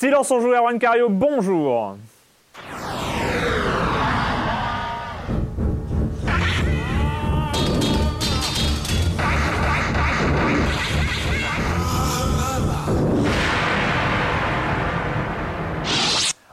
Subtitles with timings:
[0.00, 1.98] Silence en joue, Erwan Cario, bonjour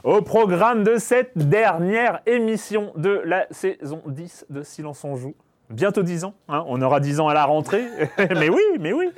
[0.04, 5.34] Au programme de cette dernière émission de la saison 10 de Silence on joue.
[5.70, 7.84] Bientôt 10 ans, hein, on aura 10 ans à la rentrée.
[8.18, 9.10] mais oui, mais oui.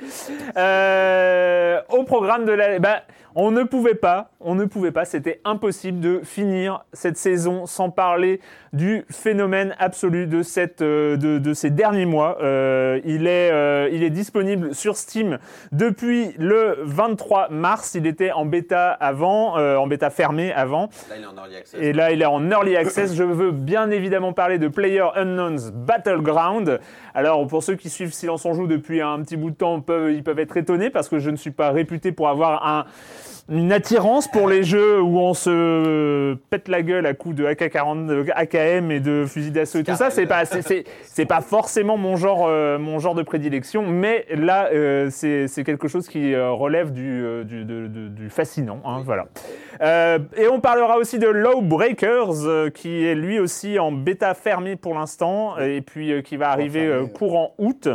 [0.55, 2.79] Euh, au programme de la...
[2.79, 3.03] bah,
[3.35, 7.89] on ne pouvait pas, on ne pouvait pas, c'était impossible de finir cette saison sans
[7.89, 8.39] parler
[8.73, 12.37] du phénomène absolu de, cette, euh, de, de ces derniers mois.
[12.41, 15.39] Euh, il, est, euh, il est disponible sur Steam
[15.71, 17.95] depuis le 23 mars.
[17.95, 20.89] Il était en bêta avant, en bêta fermée avant.
[21.09, 21.81] Là, il est en early access.
[21.81, 23.13] Et là, il est en early access.
[23.15, 26.79] Je veux bien évidemment parler de Player Unknown's Battleground.
[27.13, 30.11] Alors, pour ceux qui suivent Silence on Joue depuis un petit bout de temps, peuvent,
[30.11, 32.85] ils peuvent être étonnés parce que je ne suis pas réputé pour avoir un,
[33.49, 38.05] une attirance pour les jeux où on se pète la gueule à coups de AK-40,
[38.07, 40.09] de AKM et de fusil d'assaut et tout ça.
[40.09, 45.09] C'est pas, c'est- pas forcément mon genre, euh, mon genre de prédilection, mais là, euh,
[45.09, 47.23] c'est, quelque chose qui euh, relève du,
[48.29, 48.79] fascinant.
[48.85, 49.25] hein, Voilà.
[49.81, 54.93] Euh, et on parlera aussi de Lawbreakers, qui est lui aussi en bêta fermée pour
[54.93, 57.87] l'instant, et puis qui va arriver courant août.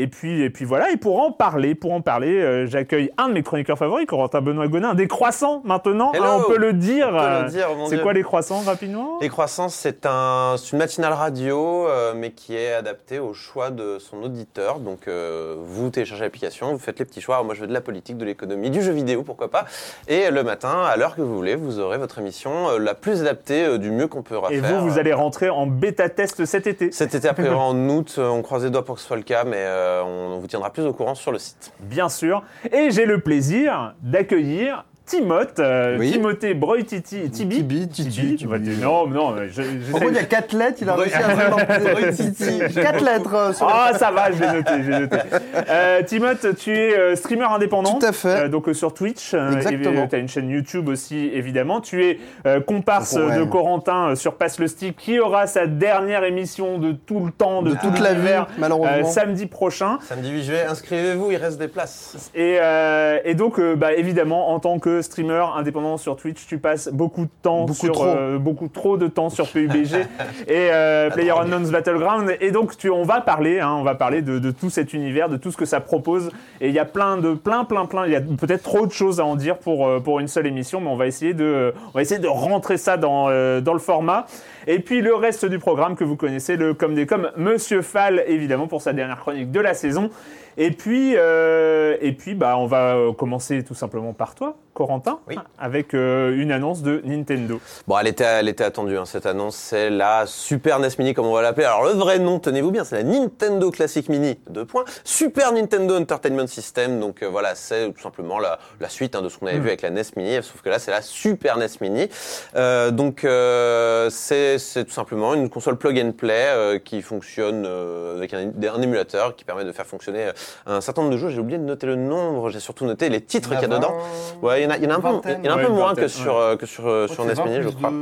[0.00, 3.28] Et puis, et puis voilà, et pour en parler, pour en parler, euh, j'accueille un
[3.28, 6.24] de mes chroniqueurs favoris, Corentin Benoît Gonin, des croissants maintenant, Hello.
[6.24, 7.08] hein, on peut le dire.
[7.48, 9.18] Dire, C'est quoi les croissants rapidement?
[9.20, 13.98] Les croissants, c'est un, une matinale radio, euh, mais qui est adaptée au choix de
[13.98, 14.78] son auditeur.
[14.78, 17.34] Donc, euh, vous téléchargez l'application, vous faites les petits choix.
[17.34, 19.64] Alors, moi, je veux de la politique, de l'économie, du jeu vidéo, pourquoi pas.
[20.06, 23.78] Et le matin, à l'heure que vous voulez, vous aurez votre émission la plus adaptée
[23.78, 24.78] du mieux qu'on peut Et faire.
[24.80, 26.92] vous, vous allez rentrer en bêta test cet été.
[26.92, 29.42] Cet été, après, en août, on croise les doigts pour que ce soit le cas,
[29.42, 31.72] mais euh, on vous tiendra plus au courant sur le site.
[31.80, 32.42] bien sûr.
[32.72, 36.12] Et j'ai le plaisir d'accueillir Timothée, euh, Oui.
[36.12, 37.56] Timothée Broy-Titi, Tibi.
[37.56, 38.76] Tibi, Titi, tu vas Tibi.
[38.76, 41.14] dire- Non, non, mais je, j'essaie- Pourquoi il y a quatre lettres Il a réussi
[41.16, 42.58] à inventer Titi.
[42.74, 45.16] Quatre lettres euh, sur Ah, ça va, je noté, j'ai noté.
[45.70, 47.98] Euh, Timothée, tu es euh, streamer indépendant.
[47.98, 48.28] Tout à fait.
[48.44, 49.32] Euh, donc euh, sur Twitch.
[49.34, 50.06] euh, Exactement.
[50.06, 51.80] Tu as une chaîne YouTube aussi, évidemment.
[51.80, 56.24] Tu es euh, comparse de Corentin euh, sur Passe le Stick, qui aura sa dernière
[56.24, 59.08] émission de tout le temps, de, de tout toute la vie, euh, malheureusement.
[59.08, 59.98] samedi prochain.
[60.02, 62.30] Samedi 8 juillet, inscrivez-vous, il reste des places.
[62.34, 66.58] Et, euh, et donc, euh, bah, évidemment, en tant que streamer indépendant sur Twitch, tu
[66.58, 68.04] passes beaucoup de temps Beaucoup sur trop.
[68.06, 69.94] euh, beaucoup trop de temps sur PUBG
[70.48, 72.36] et euh, Player Unknown's Battleground.
[72.40, 75.28] Et donc, tu, on va parler, hein, on va parler de, de tout cet univers,
[75.28, 76.30] de tout ce que ça propose.
[76.60, 78.06] Et il y a plein de, plein, plein, plein.
[78.06, 80.46] Il y a peut-être trop de choses à en dire pour euh, pour une seule
[80.46, 83.72] émission, mais on va essayer de, on va essayer de rentrer ça dans euh, dans
[83.72, 84.26] le format.
[84.66, 88.24] Et puis le reste du programme que vous connaissez, le comme des comme Monsieur Fall,
[88.26, 90.10] évidemment pour sa dernière chronique de la saison.
[90.60, 95.20] Et puis, euh, et puis bah, on va euh, commencer tout simplement par toi, Corentin,
[95.28, 95.36] Oui.
[95.58, 97.60] avec euh, une annonce de Nintendo.
[97.86, 99.54] Bon, elle était, elle était attendue, hein, cette annonce.
[99.56, 101.64] C'est la Super NES Mini, comme on va l'appeler.
[101.66, 104.84] Alors, le vrai nom, tenez-vous bien, c'est la Nintendo Classic Mini, deux points.
[105.04, 106.98] Super Nintendo Entertainment System.
[107.00, 109.68] Donc, euh, voilà, c'est tout simplement la, la suite hein, de ce qu'on avait vu
[109.68, 110.34] avec la NES Mini.
[110.42, 112.08] Sauf que là, c'est la Super NES Mini.
[112.56, 117.02] Euh, donc, euh, c'est c'est c'est tout simplement une console plug and play euh, qui
[117.02, 120.32] fonctionne euh, avec un, un émulateur qui permet de faire fonctionner euh,
[120.66, 121.30] un certain nombre de jeux.
[121.30, 123.94] J'ai oublié de noter le nombre, j'ai surtout noté les titres qu'il y a dedans.
[124.42, 125.08] Ouais, il y en a, il y en a un peu,
[125.38, 127.34] il y en a un peu moins que sur, euh, que sur, euh, sur NES
[127.44, 127.92] Mini, je crois.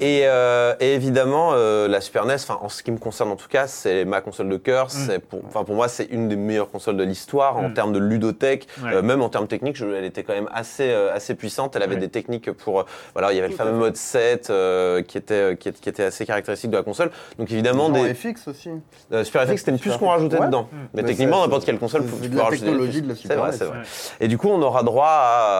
[0.00, 3.48] Et, euh, et évidemment, euh, la Super NES, en ce qui me concerne en tout
[3.48, 4.90] cas, c'est ma console de cœur.
[4.90, 7.74] C'est pour, enfin, pour moi, c'est une des meilleures consoles de l'histoire en Mm.
[7.74, 8.94] termes de ludothèque, Ouais.
[8.94, 9.76] euh, même en termes techniques.
[9.76, 11.76] Je, elle était quand même assez, euh, assez puissante.
[11.76, 12.00] Elle avait Ouais.
[12.00, 15.18] des techniques pour, euh, voilà, il y avait le Tout fameux mode 7 euh, qui
[15.18, 17.10] était, qui, était- qui était assez caractéristique de la console.
[17.38, 18.70] Donc évidemment, Genre des, FX aussi.
[19.12, 20.46] euh, Super FX, c'était une puce qu'on rajoutait Ouais.
[20.46, 20.68] dedans.
[20.72, 20.76] Mm.
[20.94, 23.20] Mais Mais techniquement, n'importe quelle console, tu la peux rajouter des technologie de la C'est
[23.22, 23.56] Super vrai, NES.
[23.58, 23.76] c'est vrai.
[23.78, 23.84] Ouais.
[24.20, 25.06] Et du coup, on aura droit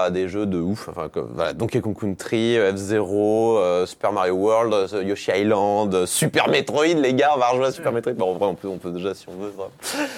[0.07, 4.73] à des jeux de ouf, enfin, comme, voilà, Donkey Kong Country, F-Zero, Super Mario World,
[4.75, 8.13] euh, Yoshi Island, euh, Super Metroid, les gars, on va rejouer à Super Metroid.
[8.15, 9.53] Bon, en vrai, on peut, on peut déjà si on veut.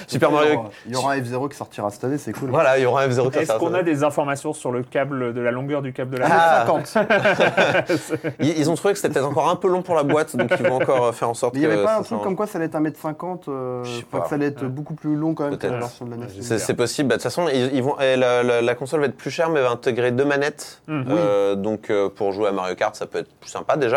[0.07, 0.63] Super Mario.
[0.85, 2.49] Il y aura un F0 qui sortira cette année, c'est cool.
[2.49, 4.83] Voilà, il y aura un F-Zero qui Est-ce sort, qu'on a des informations sur le
[4.83, 6.65] câble, de la longueur du câble de la Ah.
[6.67, 6.97] 50.
[8.39, 10.51] Ils, ils ont trouvé que c'était peut-être encore un peu long pour la boîte, donc
[10.59, 12.21] ils vont encore euh, faire en sorte Mais il n'y avait que pas un truc
[12.21, 14.23] comme quoi ça allait être 1m50 euh, Je sais enfin, pas.
[14.23, 15.73] que ça allait être beaucoup plus long quand même que Peut-être.
[15.73, 16.25] la version de la NES.
[16.41, 17.09] C'est c'est possible.
[17.09, 19.31] Bah, De toute façon, ils, ils vont, et la, la- la console va être plus
[19.31, 20.81] chère, mais va intégrer deux manettes.
[20.87, 21.05] Mhm.
[21.09, 23.94] Euh, Donc, euh, pour jouer à Mario Kart, ça peut être plus sympa déjà.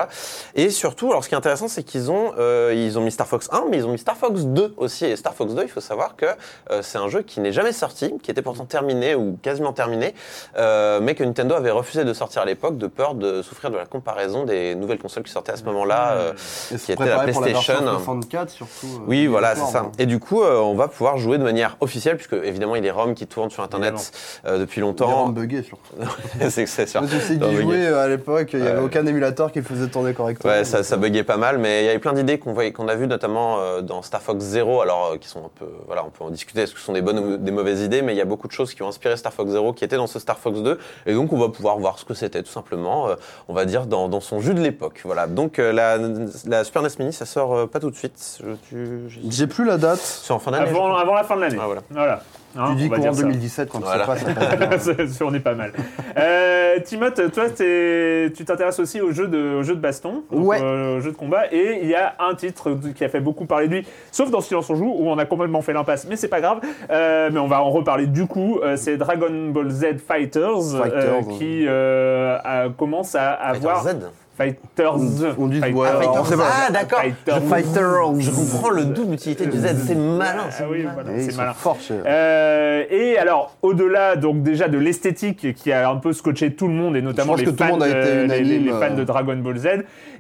[0.55, 3.27] Et surtout, alors, ce qui est intéressant, c'est qu'ils ont, euh, ils ont mis Star
[3.27, 5.06] Fox 1, mais ils ont mis Star Fox 2 aussi.
[5.06, 6.27] Et Star Fox 2, il faut savoir que
[6.71, 10.15] euh, c'est un jeu qui n'est jamais sorti, qui était pourtant terminé ou quasiment terminé,
[10.56, 13.77] euh, mais que Nintendo avait refusé de sortir à l'époque de peur de souffrir de
[13.77, 16.33] la comparaison des nouvelles consoles qui sortaient à ce moment-là.
[16.69, 17.99] qui était la préparer pour la version PlayStation.
[17.99, 18.87] 64 surtout.
[19.06, 19.91] oui, voilà, c'est ça.
[19.99, 22.83] Et du coup, on va pouvoir jouer de manière officielle, puisque évidemment, il y a
[22.83, 24.12] des ROM qui tournent sur Internet
[24.47, 25.25] depuis longtemps.
[25.25, 25.95] ROM buggés surtout.
[26.49, 27.03] c'est sûr.
[27.03, 30.52] Non, d'y jouer à l'époque, il n'y avait aucun émulateur qui faisait tourner correctement.
[30.52, 32.88] Ouais, ça, ça buguait pas mal, mais il y avait plein d'idées qu'on voyait, qu'on
[32.88, 36.05] a vues notamment euh, dans Star Fox Zero, alors euh, qui sont un peu, voilà,
[36.05, 38.14] on peut en discuter, est-ce que ce sont des bonnes ou des mauvaises idées, mais
[38.14, 40.06] il y a beaucoup de choses qui ont inspiré Star Fox Zero, qui étaient dans
[40.06, 43.08] ce Star Fox 2, et donc on va pouvoir voir ce que c'était tout simplement,
[43.08, 43.14] euh,
[43.49, 45.26] on va dire dans, dans son jus de l'époque, voilà.
[45.26, 45.99] Donc euh, la,
[46.46, 49.46] la Super NES Mini, ça sort euh, pas tout de suite, je, tu, je- J'ai
[49.46, 50.00] plus la date.
[50.00, 50.69] c'est en fin d'année.
[50.69, 51.58] Avant, avant la fin de l'année.
[51.61, 51.82] Ah, voilà.
[51.90, 52.23] Voilà.
[52.56, 53.23] Hein, Tu dis courant dire ça.
[53.23, 54.06] 2017 quand Voilà.
[54.17, 55.06] tu sais pas, ça bien.
[55.23, 55.73] On est pas mal.
[56.17, 60.59] Euh, Timothée, toi, tu t'intéresses aussi aux jeux de, aux jeux de baston, donc, Ouais.
[60.62, 63.45] euh, aux jeux de combat, et il y a un titre qui a fait beaucoup
[63.47, 66.17] parler de lui, sauf dans Silence on joue, où on a complètement fait l'impasse, mais
[66.17, 66.61] c'est pas grave.
[66.91, 68.59] Euh, mais on va en reparler du coup.
[68.62, 73.97] Euh, c'est Dragon Ball Z Fighters, euh, Fighters, qui euh, a- commence à avoir Z.
[74.38, 74.94] Fighters.
[75.37, 76.44] On dit, ouais, Ah, on sait pas.
[76.69, 77.00] Ah, d'accord.
[77.00, 77.43] Fighters.
[77.43, 77.90] Fighter.
[78.20, 80.44] Je comprends le double utilité du Z, c'est malin.
[80.58, 81.52] Ah oui, voilà, Et ils c'est sont malin.
[81.55, 86.52] forts chez- Euh, et alors, au-delà donc déjà de l'esthétique qui a un peu scotché
[86.55, 88.26] tout le monde et notamment pense les que tout le fans, monde a été euh,
[88.26, 88.96] les- les, unanime, les fans euh.
[88.96, 89.69] de Dragon Ball Z,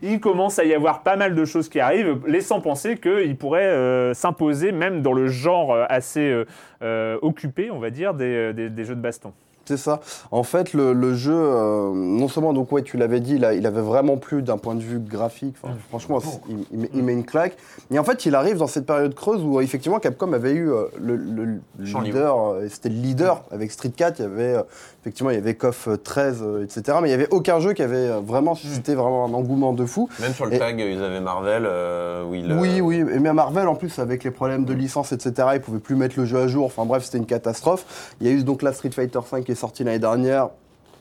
[0.02, 3.62] il commence à y avoir pas mal de choses qui arrivent, laissant penser qu'il pourrait
[3.66, 6.44] euh, s'imposer même dans le genre euh, assez euh,
[6.82, 9.32] euh, occupé, on va dire, des, des- des jeux de baston.
[9.68, 10.00] C'est ça.
[10.30, 13.52] En fait, le, le jeu, euh, non seulement, donc ouais, tu l'avais dit, il, a-
[13.52, 15.56] il avait vraiment plus d'un point de vue graphique.
[15.62, 17.54] Enfin, Franchement, c'est- il, il met, il met une claque.
[17.90, 20.84] Et en fait, il arrive dans cette période creuse où effectivement Capcom avait eu euh,
[20.98, 21.16] le,
[22.06, 24.20] leader, euh, c'était le leader avec Street 4.
[24.20, 24.56] Il y avait
[25.08, 26.98] effectivement, il y avait KOF 13, euh, etc.
[27.00, 29.86] Mais il y avait aucun jeu qui avait euh, vraiment suscité vraiment un engouement de
[29.86, 30.08] fou.
[30.20, 33.18] Même sur le Et- tag, ils avaient Marvel, euh, où il, euh, Oui, oui, et
[33.18, 35.48] même Marvel en plus avec les problèmes de licence, etc.
[35.54, 36.66] Ils pouvaient plus mettre le jeu à jour.
[36.66, 38.12] Enfin bref, c'était une catastrophe.
[38.20, 40.50] Il y a eu donc la Street Fighter 5 qui est sortie l'année dernière.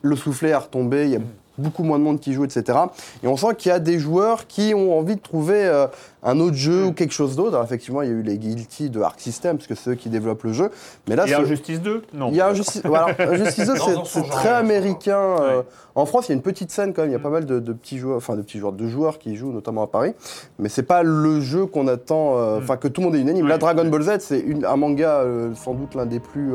[0.00, 1.04] Le soufflet est retombé.
[1.04, 1.20] Il y a
[1.58, 2.78] beaucoup moins de monde qui joue, etc.
[3.22, 5.86] Et on sent qu'il y a des joueurs qui ont envie de trouver euh,
[6.22, 7.50] un autre jeu ou quelque chose d'autre.
[7.54, 9.94] Alors, effectivement, il y a eu les Guilty de Arc System parce que c'est eux
[9.94, 10.70] qui développent le jeu.
[11.08, 12.28] Mais là, Et ce- Injustice 2 Non.
[12.30, 15.18] il y a Injustice, voilà, Injustice 2, Non, c'est très américain.
[15.18, 15.64] euh, Ouais.
[15.94, 17.10] En France, il y a une petite scène quand même.
[17.10, 19.18] Il y a pas mal de, de petits joueurs, enfin de petits joueurs, de joueurs
[19.18, 20.12] qui jouent notamment à Paris.
[20.60, 23.44] Mais c'est pas le jeu qu'on attend, euh, enfin que tout le monde est unanime.
[23.46, 23.50] Ouais.
[23.50, 26.52] Là, Dragon Ball Z, c'est une- un manga euh, sans doute l'un des plus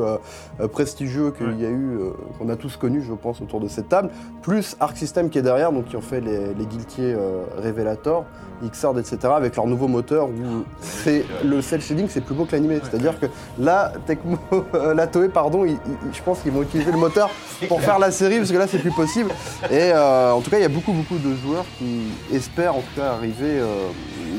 [0.71, 1.55] prestigieux qu'il Ouais.
[1.55, 4.09] y a eu, euh, qu'on a tous connu, je pense, autour de cette table.
[4.41, 8.25] Plus Arc System qui est derrière, donc qui ont fait les, les Guiltier euh, Revelator,
[8.63, 9.17] Xrd, etc.
[9.35, 12.79] Avec leur nouveau moteur où c'est le cel shading, c'est plus beau que l'animé.
[12.81, 13.25] C'est-à-dire que
[13.59, 14.37] là, Tecmo,
[14.73, 17.29] euh, la Toei, pardon, ils- ils- je pense qu'ils vont utiliser le moteur
[17.67, 19.31] pour faire la série parce que là, c'est plus possible.
[19.69, 22.81] Et euh, en tout cas, il y a beaucoup, beaucoup de joueurs qui espèrent en
[22.81, 23.87] tout cas arriver, euh,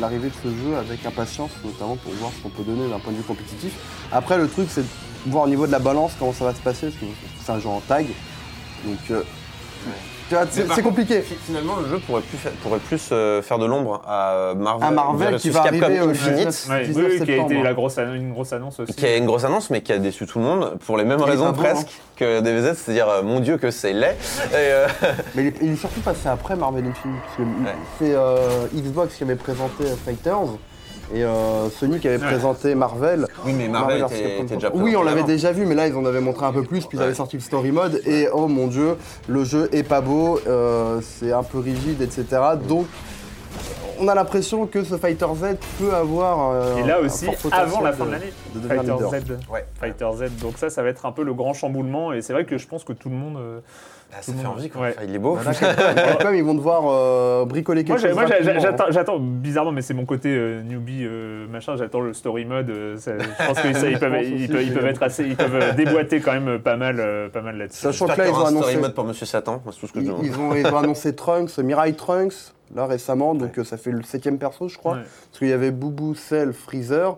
[0.00, 3.12] l'arrivée de ce jeu avec impatience, notamment pour voir ce qu'on peut donner d'un point
[3.12, 3.72] de vue compétitif.
[4.10, 4.86] Après, le truc, c'est de
[5.30, 7.06] voir au niveau de la balance comment ça va se passer parce que
[7.44, 8.06] c'est un jeu en tag.
[8.86, 9.22] Donc, euh,
[10.50, 11.20] c'est compliqué.
[11.22, 14.88] fi- Finalement, le jeu pourrait plus faire, pourrait plus euh, faire de l'ombre à Marvel,
[14.88, 17.36] À Marvel qui va Capcom arriver au Infinite, 19 Ouais, 19 oui, oui, qui a
[17.44, 18.92] été la grosse, une grosse annonce aussi.
[18.94, 21.20] qui a une grosse annonce, mais qui a déçu tout le monde pour les mêmes
[21.20, 24.16] Il raisons pas bon, presque que DBZ, c'est-à-dire euh, mon Dieu que c'est laid.
[24.52, 24.86] Et, euh,
[25.34, 27.42] Mais il est, il est surtout passé après Marvel Infinite, parce que
[27.98, 30.48] c'est euh, Xbox qui avait présenté Fighters
[31.12, 32.26] et euh, Sony qui avait Ouais.
[32.30, 33.26] présenté Marvel.
[33.44, 34.42] oui, mais Marvel était, Capcom.
[34.44, 35.26] était déjà Oui, on l'avait avant.
[35.26, 37.36] déjà vu, mais là ils en avaient montré un peu plus, puis ils avaient sorti
[37.36, 38.96] le story mode et oh mon dieu,
[39.28, 42.24] le jeu est pas beau, euh, c'est un peu rigide, etc.
[42.68, 42.86] Donc
[44.00, 46.50] on a l'impression que ce Fighter Z peut avoir.
[46.52, 49.10] euh, Et là un aussi, avant la fin de de- l'année, de Fighter leader.
[49.10, 49.14] Z.
[49.52, 49.64] Ouais.
[49.78, 50.24] Fighter Z.
[50.42, 52.12] Donc ça, ça va être un peu le grand chamboulement.
[52.12, 53.36] Et c'est vrai que je pense que tout le monde.
[53.36, 53.60] euh,
[54.12, 54.82] Ah, Tout ça fait envie, quoi.
[54.82, 54.94] Ouais.
[54.96, 55.34] Enfin, il est beau.
[55.34, 55.52] Voilà,
[55.94, 58.44] Capcom, ils vont devoir euh, bricoler quelque Moi, chose.
[58.44, 61.74] moi, j'attends, j'attends, bizarrement, mais c'est mon côté euh, newbie euh, machin.
[61.76, 62.70] J'attends le story mode.
[62.70, 65.02] euh, ça- je pense qu'ils ils peuvent, pense ils aussi, peuvent, ils c'est peuvent être
[65.02, 67.80] assez, ils peuvent déboîter quand même pas mal, euh, pas mal là-dessus.
[67.80, 68.76] Sachant que là, ils ont un story annoncé.
[68.76, 70.24] mode pour Monsieur Satan, moi, c'est tout ce que je Ils, demande.
[70.24, 72.34] ils ont, ils ont annoncé Trunks, Mirai Trunks,
[72.74, 74.92] là récemment, donc ça fait le septième perso, je crois.
[74.94, 74.98] Ouais.
[75.30, 77.16] Parce qu'il y avait Boubou, Cell, Freezer,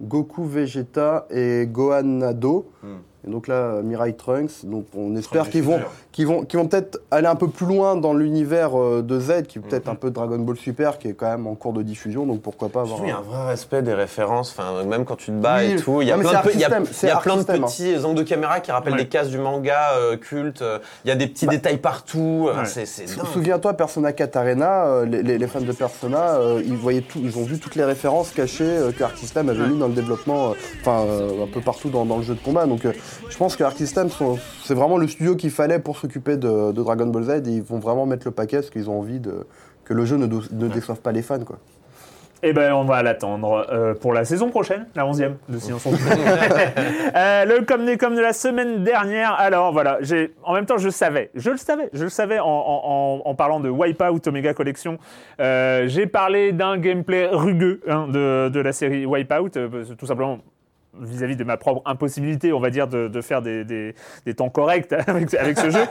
[0.00, 2.70] Goku, Vegeta et Gohan Nado.
[2.82, 2.96] Hmm.
[3.26, 4.64] Et donc là, euh, Mirai Trunks.
[4.64, 5.80] Donc on espère qu'ils vont,
[6.12, 9.42] qu'ils vont, qu'ils vont peut-être aller un peu plus loin dans l'univers euh, de Z,
[9.46, 9.92] qui est peut-être Mhm.
[9.92, 12.24] un peu Dragon Ball Super, qui est quand même en cours de diffusion.
[12.24, 13.00] Donc pourquoi pas avoir.
[13.02, 15.72] Il y a un vrai respect des références, enfin, même quand tu te bats Oui.
[15.72, 16.00] et tout.
[16.02, 18.72] Il y a plein de, y a- y a plein petits angles de caméra qui
[18.72, 19.00] rappellent Ouais.
[19.00, 20.62] des cases du manga euh, culte.
[20.62, 22.48] euh, Il y a des petits détails partout.
[22.48, 22.52] Ouais.
[22.54, 23.26] Dingue.
[23.32, 27.18] Souviens-toi, Persona 4 Arena, euh, les, les- les fans de Persona, euh, ils voyaient tout,
[27.22, 29.68] ils ont vu toutes les références cachées euh, que Arc System avait Ouais.
[29.68, 32.40] mis dans le développement, euh, enfin euh, un peu partout dans, dans le jeu de
[32.40, 32.64] combat.
[32.66, 32.92] Donc euh,
[33.28, 33.64] je pense que
[34.10, 37.50] sont- c'est vraiment le studio qu'il fallait pour s'occuper de, de Dragon Ball Z et
[37.50, 39.46] ils vont vraiment mettre le paquet parce qu'ils ont envie de,
[39.84, 40.26] que le jeu ne,
[40.68, 41.40] déçoive pas les fans.
[41.44, 41.58] Quoi.
[42.42, 45.86] Eh ben, on va l'attendre euh, pour la saison prochaine, la 11e de Silence.
[47.16, 49.34] Euh, le comme des comme de la semaine dernière.
[49.34, 52.46] Alors voilà, j'ai en même temps je savais, je le savais, je le savais en,
[52.46, 54.98] en- en- en parlant de Wipeout Omega Collection.
[55.40, 60.38] Euh, j'ai parlé d'un gameplay rugueux hein, de, de la série Wipeout, euh, tout simplement
[60.98, 63.94] vis-à-vis de ma propre impossibilité, on va dire, de, de faire des, des-
[64.26, 65.82] des temps corrects avec, avec ce jeu.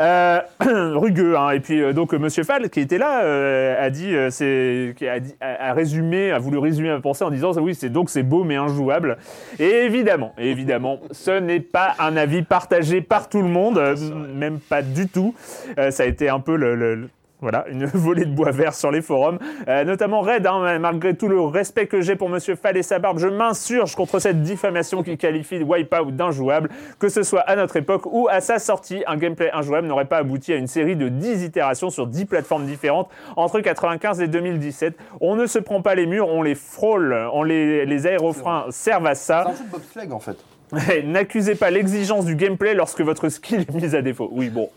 [0.00, 0.40] Euh,
[0.96, 1.50] rugueux, hein.
[1.50, 5.20] Et puis, euh, donc, Monsieur Fall, qui était là, euh, a dit, euh, c'est, a,
[5.20, 8.22] dit- a- a résumé, a voulu résumer ma pensée en disant, oui, c'est donc c'est
[8.22, 9.18] beau mais injouable.
[9.58, 13.96] Et évidemment, évidemment, ce n'est pas un avis partagé par tout le monde, euh,
[14.34, 15.34] même pas du tout.
[15.78, 17.08] Euh, ça a été un peu le
[17.40, 19.38] voilà, une volée de bois vert sur les forums,
[19.68, 22.98] Euh, notamment Red, hein, malgré tout le respect que j'ai pour Monsieur Fall et sa
[22.98, 27.76] barbe, je m'insurge contre cette diffamation qui qualifie Wipeout d'injouable, que ce soit à notre
[27.76, 31.08] époque ou à sa sortie, un gameplay injouable n'aurait pas abouti à une série de
[31.08, 34.96] 10 itérations sur 10 plateformes différentes entre 95 et 2017.
[35.20, 39.06] On ne se prend pas les murs, on les frôle, on les, les aérofreins servent
[39.06, 39.44] à ça.
[39.46, 40.36] C'est un jeu de bobsleigh en fait.
[41.04, 44.28] N'accusez pas l'exigence du gameplay lorsque votre skill est mise à défaut.
[44.32, 44.68] Oui, bon.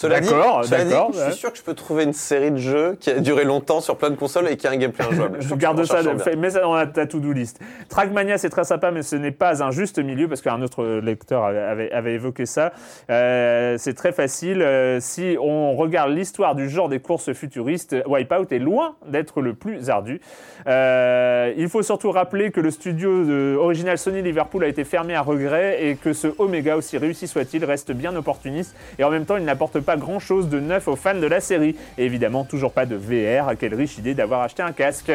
[0.00, 2.50] Cela dit, D'accord, cela dit, d'accord, je suis sûr que je peux trouver une série
[2.50, 5.04] de jeux qui a duré longtemps sur plein de consoles et qui a un gameplay
[5.04, 5.38] injouable.
[5.42, 7.58] Je que garde ça, fais- mets ça dans ta to-do list.
[7.90, 11.44] Trackmania, c'est très sympa, mais ce n'est pas un juste milieu parce qu'un autre lecteur
[11.44, 12.72] avait, avait- avait évoqué ça.
[13.10, 14.62] Euh, c'est très facile.
[14.62, 19.52] Euh, si on regarde l'histoire du genre des courses futuristes, Wipeout est loin d'être le
[19.52, 20.20] plus ardu.
[20.66, 25.14] Euh, il faut surtout rappeler que le studio de- original Sony Liverpool a été fermé
[25.14, 29.24] à regret et que ce Omega, aussi réussi soit-il, reste bien opportuniste et en même
[29.26, 31.76] temps, il n'apporte pas grand-chose de neuf aux fans de la série.
[31.98, 33.52] Et évidemment, toujours pas de VR.
[33.58, 35.12] Quelle riche idée d'avoir acheté un casque.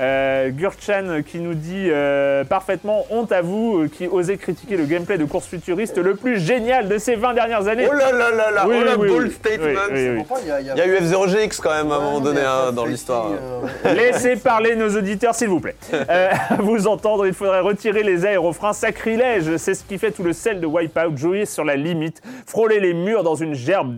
[0.00, 4.84] Euh, Gurchan qui nous dit euh, parfaitement honte à vous euh, qui osez critiquer le
[4.84, 7.86] gameplay de course futuriste le plus génial de ces 20 dernières années.
[7.90, 9.32] Oh là là là là, Oui, oh la oui, bold oui.
[9.34, 9.66] statement.
[9.90, 10.16] Oui, oui, oui.
[10.18, 12.40] Pourquoi il y a, il y eu F0GX quand même à un Ouais, moment donné
[12.40, 13.30] hein, pas dans l'histoire.
[13.32, 15.76] euh, Laissez parler nos auditeurs, s'il vous plaît.
[16.10, 18.72] Euh, à vous entendre, il faudrait retirer les aérofreins.
[18.72, 21.16] Sacrilège, c'est ce qui fait tout le sel de Wipeout.
[21.16, 23.94] Jouer sur la limite, frôler les murs dans une gerbe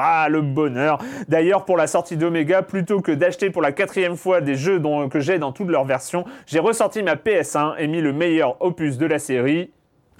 [0.00, 0.98] Ah, le bonheur.
[1.28, 5.08] D'ailleurs, pour la sortie d'Omega, plutôt que d'acheter pour la quatrième fois des jeux dont-
[5.08, 8.98] que j'ai dans toutes leurs versions, j'ai ressorti ma PS1 et mis le meilleur opus
[8.98, 9.70] de la série.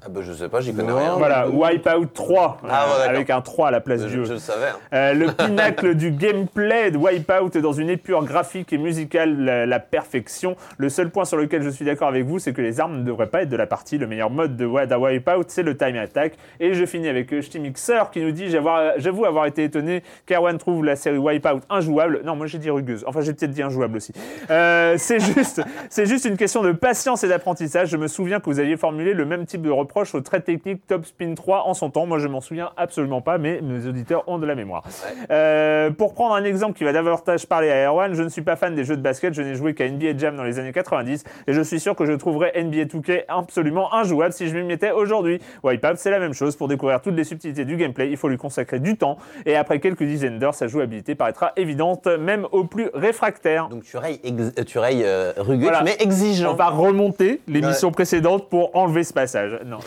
[0.08, 1.16] Ah bah je sais pas, j'y connais rien.
[1.18, 3.10] Voilà, Wipeout 3, Ah, ouais, d'accord.
[3.14, 4.24] avec un 3 à la place Je, du E.
[4.24, 4.68] je le savais.
[4.68, 4.78] hein.
[4.94, 9.80] Euh, le pinacle du gameplay de Wipeout dans une épure graphique et musicale, la, la
[9.80, 10.56] perfection.
[10.78, 13.02] Le seul point sur lequel je suis d'accord avec vous, c'est que les armes ne
[13.04, 13.98] devraient pas être de la partie.
[13.98, 16.32] Le meilleur mode de Wa- d'un Wipeout, c'est le time attack.
[16.58, 20.56] Et je finis avec euh, Mixer qui nous dit J'avoir- J'avoue avoir été étonné qu'Erwan
[20.56, 22.22] trouve la série Wipeout injouable.
[22.24, 23.04] Non, moi j'ai dit rugueuse.
[23.06, 24.14] Enfin, j'ai peut-être dit injouable aussi.
[24.50, 25.60] Euh, c'est juste,
[25.90, 27.88] c'est juste une question de patience et d'apprentissage.
[27.90, 30.86] Je me souviens que vous aviez formulé le même type de reproche au très technique
[30.86, 32.06] Top Spin 3 en son temps.
[32.06, 34.84] Moi, je m'en souviens absolument pas, mais mes auditeurs ont de la mémoire.
[35.30, 38.56] Euh, pour prendre un exemple qui va davantage parler à Erwan, je ne suis pas
[38.56, 41.24] fan des jeux de basket, je n'ai joué qu'à NBA Jam dans les années 90
[41.46, 44.90] et je suis sûr que je trouverais NBA 2K absolument injouable si je m'y mettais
[44.92, 45.40] aujourd'hui.
[45.62, 46.56] Wipeout, c'est la même chose.
[46.56, 49.80] Pour découvrir toutes les subtilités du gameplay, il faut lui consacrer du temps et après
[49.80, 53.68] quelques dizaines d'heures, sa jouabilité paraîtra évidente, même aux plus réfractaires.
[53.68, 55.82] Donc tu rayes, euh, tu rayes euh, rugueux, Voilà.
[55.82, 56.52] mais exigeant.
[56.52, 59.58] On va remonter l'émission précédente pour enlever ce passage.
[59.64, 59.78] Non,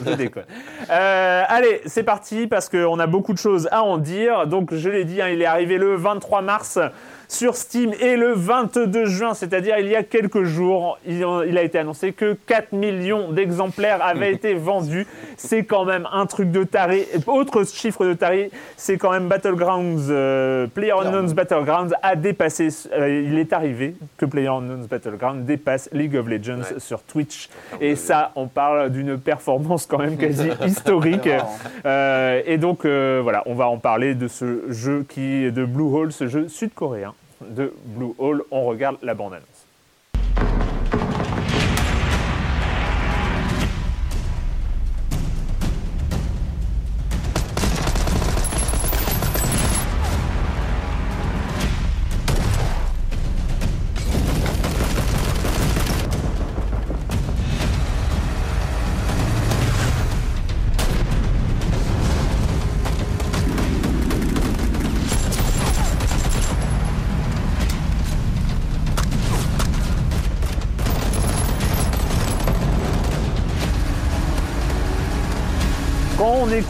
[0.90, 4.48] Euh, allez, c'est parti parce qu'on a beaucoup de choses à en dire.
[4.48, 6.80] Donc, je l'ai dit, hein, il est arrivé le 23 mars
[7.32, 7.94] sur Steam.
[8.00, 11.24] Et le 22 juin, c'est-à-dire il y a quelques jours, il,
[11.58, 15.08] a été annoncé que 4 millions d'exemplaires avaient été vendus.
[15.38, 17.08] C'est quand même un truc de taré.
[17.28, 23.40] Autre chiffre de taré, c'est quand même Battlegrounds, euh, PlayerUnknown's Battlegrounds a dépassé, euh, il
[23.40, 26.80] est arrivé que PlayerUnknown's Battlegrounds dépasse League of Legends Ouais.
[26.80, 27.50] sur Twitch.
[27.80, 31.30] Et ça, on parle d'une performance quand même quasi historique.
[31.86, 35.64] Euh, et donc euh, voilà, on va en parler de ce jeu qui est de
[35.66, 37.14] Blue Hole, ce jeu sud-coréen
[37.50, 38.44] de Blue Hole.
[38.52, 39.51] On regarde la bande-annonce.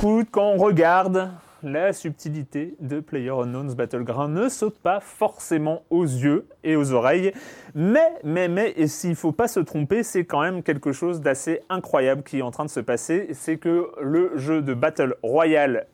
[0.01, 1.29] Écoute, quand on regarde,
[1.62, 7.34] la subtilité de PlayerUnknown's Battleground ne saute pas forcément aux yeux et aux oreilles.
[7.75, 11.22] Mais, mais, mais, et s'il ne faut pas se tromper, c'est quand même quelque chose
[11.22, 13.27] d'assez incroyable qui est en train de se passer.
[13.34, 15.86] C'est que le jeu de Battle Royale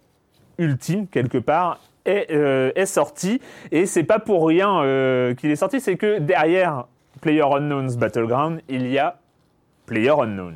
[0.58, 3.42] ultime, quelque part, est, euh, est sorti.
[3.74, 6.88] Et c'est pas pour rien euh, qu'il est sorti, c'est que derrière
[7.20, 9.20] PlayerUnknown's Battleground, il y a
[9.86, 10.56] PlayerUnknown.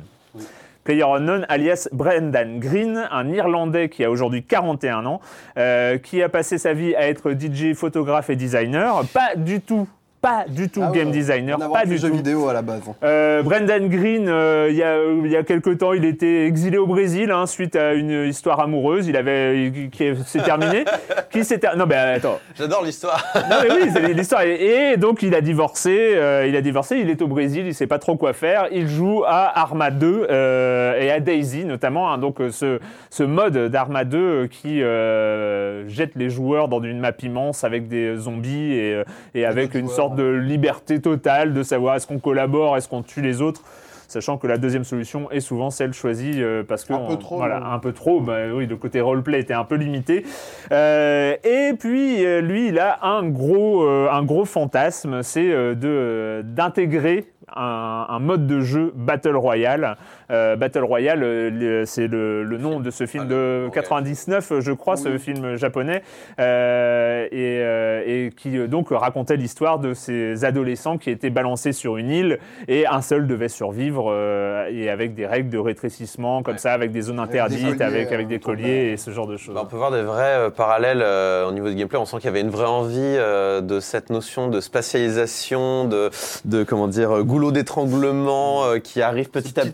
[0.84, 5.20] PlayerUnknown alias Brendan Green, un Irlandais qui a aujourd'hui 41 ans,
[5.56, 9.02] euh, qui a passé sa vie à être DJ, photographe et designer.
[9.12, 9.88] Pas du tout,
[10.22, 12.06] pas du tout Ah ouais, game designer, pas du tout.
[12.12, 12.80] vidéo à la base.
[12.88, 12.94] hein.
[13.02, 16.78] Euh, Brendan Green, euh, il y a il y a quelque temps, il était exilé
[16.78, 19.08] au Brésil hein, suite à une histoire amoureuse.
[19.08, 20.84] Il avait qui- qui s'est terminé.
[21.30, 22.38] qui s'est ter- non mais attends.
[22.56, 23.22] J'adore l'histoire.
[23.50, 24.42] Non mais oui, l'histoire.
[24.42, 27.74] Et, et donc il a divorcé, euh, il a divorcé, il est au Brésil, il
[27.74, 28.68] sait pas trop quoi faire.
[28.70, 32.12] Il joue à Arma 2 euh, et à Daisy notamment.
[32.12, 32.18] hein.
[32.18, 32.78] donc euh, ce,
[33.10, 37.88] ce mode d'Arma 2 euh, qui euh, jette les joueurs dans une map immense avec
[37.88, 42.06] des zombies et, euh, et avec une joueurs, sorte de liberté totale de savoir est-ce
[42.06, 43.62] qu'on collabore, est-ce qu'on tue les autres.
[44.08, 47.16] Sachant que la deuxième solution est souvent celle choisie euh, parce que Un peu on-
[47.16, 48.20] trop, voilà, non un peu trop.
[48.20, 50.26] Bah, oui, le côté roleplay était un peu limité.
[50.70, 55.74] Euh, et puis euh, lui, il a un gros, euh, un gros fantasme, c'est euh,
[55.74, 57.24] de euh, d'intégrer
[57.56, 59.96] un, un mode de jeu Battle Royale.
[60.32, 64.52] Euh, Battle Royale, euh, c'est le, le nom de ce film Ah, de le- 99,
[64.60, 66.02] je crois, ce film japonais,
[66.40, 71.72] euh, et, euh, et qui euh, donc racontait l'histoire de ces adolescents qui étaient balancés
[71.72, 76.42] sur une île et un seul devait survivre euh, et avec des règles de rétrécissement
[76.42, 76.58] comme Ouais.
[76.58, 79.10] ça, avec des zones Avec des interdites, colliers, avec, avec euh, des colliers et ce
[79.10, 79.54] genre de choses.
[79.54, 81.98] Bah, on peut voir des vrais euh, parallèles euh, au niveau du gameplay.
[81.98, 86.10] On sent qu'il y avait une vraie envie euh, de cette notion de spatialisation, de,
[86.44, 89.72] de comment dire, euh, goulot d'étranglement euh, qui arrive petit à Petit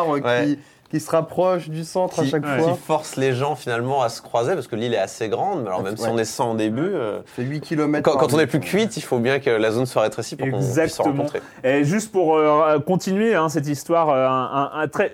[0.00, 0.58] euh, qui,
[0.92, 2.58] qui se rapproche du centre à chaque ouais.
[2.58, 2.72] fois.
[2.72, 5.62] qui force les gens finalement à se croiser parce que l'île est assez grande.
[5.62, 8.02] Mais alors même si on est 100 au début, euh, fait 8 km.
[8.02, 10.46] quand, quand on est plus cuite, il faut bien que la zone soit rétrécie pour
[10.50, 11.40] qu'on puisse se rencontrer.
[11.64, 15.12] Et juste pour euh, continuer hein, cette histoire, euh, un, un- un très,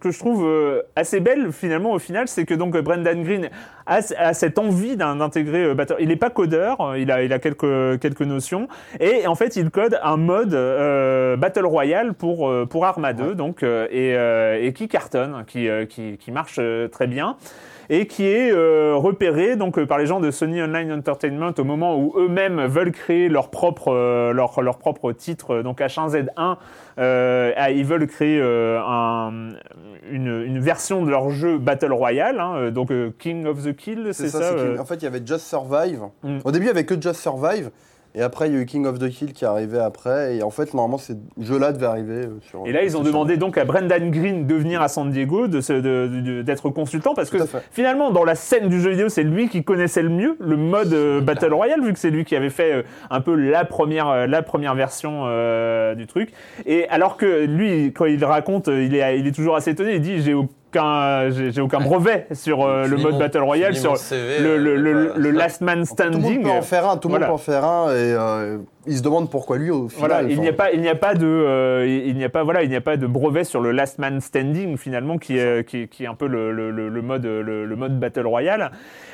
[0.00, 3.50] que je trouve euh, assez belle finalement au final, c'est que donc Brendan Green
[3.86, 5.96] a, a cette envie d'un- d'intégrer euh, Battle.
[6.00, 8.66] Il n'est pas codeur, il a, il a quelques, quelques notions,
[8.98, 13.62] et en fait il code un mode euh, Battle Royale pour, pour Arma 2, donc,
[13.62, 17.36] euh, et, euh, et qui cartonne, qui, euh, qui, qui marche euh, très bien
[17.90, 21.96] et qui est euh, repéré donc par les gens de Sony Online Entertainment au moment
[21.98, 23.90] où eux-mêmes veulent créer leur propre
[24.32, 26.56] leur, leur propre titre donc H1Z1
[26.98, 29.50] euh, ah, ils veulent créer euh, un-
[30.10, 34.10] une, une version de leur jeu Battle Royale hein, donc euh, King of the Kill
[34.12, 36.00] c'est ça, En fait, il y avait Just Survive.
[36.22, 36.38] Mm.
[36.44, 37.70] Au début, il y avait que Just Survive.
[38.14, 40.36] Et après, il y a eu King of the Kill qui est arrivé après.
[40.36, 42.66] Et en fait, normalement, ce jeu-là devait arriver euh, sur.
[42.66, 45.60] Et là, ils ont demandé donc à Brendan Green de venir à San Diego, de
[45.60, 47.38] se- de- de- d'être consultant, parce que
[47.70, 50.92] finalement, dans la scène du jeu vidéo, c'est lui qui connaissait le mieux le mode
[50.92, 54.08] euh, Battle Royale, vu que c'est lui qui avait fait euh, un peu la première,
[54.08, 55.24] euh, la première version
[55.94, 56.32] du truc.
[56.66, 59.94] Et alors que lui, quand il raconte, il est, il est toujours assez étonné.
[59.96, 60.34] Il dit j'ai
[60.74, 64.70] j'ai j'ai aucun brevet sur euh, le mode mon- Battle Royale, sur CV, le, le-
[64.72, 65.14] euh, le- voilà.
[65.16, 66.42] le Last Man En fait, tout le monde Standing.
[66.42, 67.26] peut en faire un, tout le Voilà.
[67.28, 70.10] monde peut en faire un, et euh, il se demande pourquoi lui au final.
[70.10, 72.42] Voilà, il n'y a pas, il n'y a pas de, euh, il n'y a pas,
[72.42, 75.66] voilà, il n'y a pas de brevet sur le Last Man Standing finalement, qui est,
[75.68, 78.70] qui, qui est un peu le, le, le- le mode, le, le mode Battle Royale.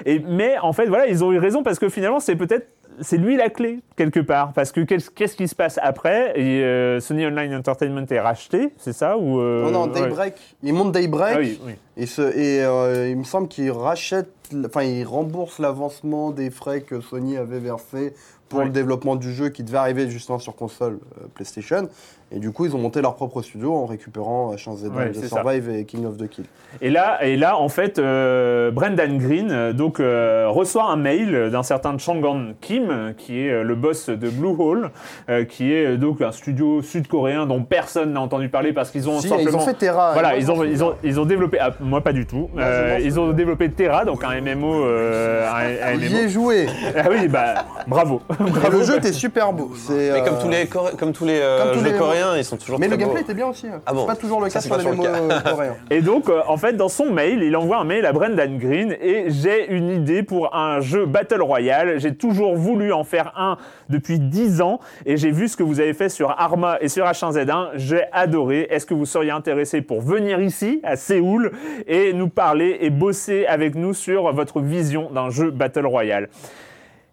[0.07, 2.67] Et mais en fait, voilà, ils ont eu raison parce que finalement, c'est peut-être,
[3.01, 6.33] c'est lui la clé quelque part, parce que qu'est-ce qui se passe après?
[6.39, 10.01] Et euh, Sony Online Entertainment est racheté, c'est ça ou euh, Non, non, ouais.
[10.01, 10.35] Daybreak.
[10.63, 11.35] Il monte Daybreak.
[11.37, 11.73] Ah oui, oui.
[11.97, 14.31] Et, ce, et euh, il me semble qu'il rachète,
[14.67, 18.15] enfin, il rembourse l'avancement des frais que Sony avait versé
[18.49, 18.67] pour Ouais.
[18.67, 20.99] le développement du jeu qui devait arriver justement sur console
[21.35, 21.89] PlayStation.
[22.35, 25.29] Et du coup, ils ont monté leur propre studio en récupérant euh, Chance Ouais, ça.
[25.29, 26.45] Survive et King of the Kill.
[26.83, 31.51] Et là, et là, en fait, euh, Brendan Green euh, donc euh, reçoit un mail
[31.53, 34.91] d'un certain Changan Kim, euh, qui est euh, le boss de Bluehole,
[35.29, 39.09] euh, qui est euh, donc un studio sud-coréen dont personne n'a entendu parler parce qu'ils
[39.09, 40.13] ont Si, simplement ils ont fait Terra.
[40.15, 43.21] Voilà, ils ont, ils, ont, ils ont développé, ah, moi pas du tout, Euh, ils
[43.21, 44.85] ont développé Terra, donc un MMO.
[44.85, 46.67] euh, un, un J'y ai joué.
[46.97, 48.21] Ah oui, bah bravo.
[48.67, 49.71] Et le jeu était super beau.
[49.91, 52.45] Mais comme euh, tous les, comme tous les euh, comme tous jeux les- coréens, ils
[52.45, 53.25] sont toujours Mais très le gameplay beaux.
[53.25, 53.67] était bien aussi.
[53.67, 53.81] hein.
[53.87, 55.75] Ah bon C'est pas toujours le Ça, cas c'est sur pas les toujours le coréens.
[55.91, 58.97] Et donc, euh, en fait, dans son mail, il envoie un mail à Brendan Green
[59.01, 61.99] et j'ai une idée pour un jeu Battle Royale.
[62.01, 63.57] J'ai toujours voulu en faire un
[63.89, 67.05] depuis 10 ans et j'ai vu ce que vous avez fait sur Arma et sur
[67.07, 67.71] H1Z1.
[67.75, 68.67] J'ai adoré.
[68.71, 71.53] Est-ce que vous seriez intéressé pour venir ici, à Séoul,
[71.87, 76.29] et nous parler et bosser avec nous sur votre vision d'un jeu Battle Royale?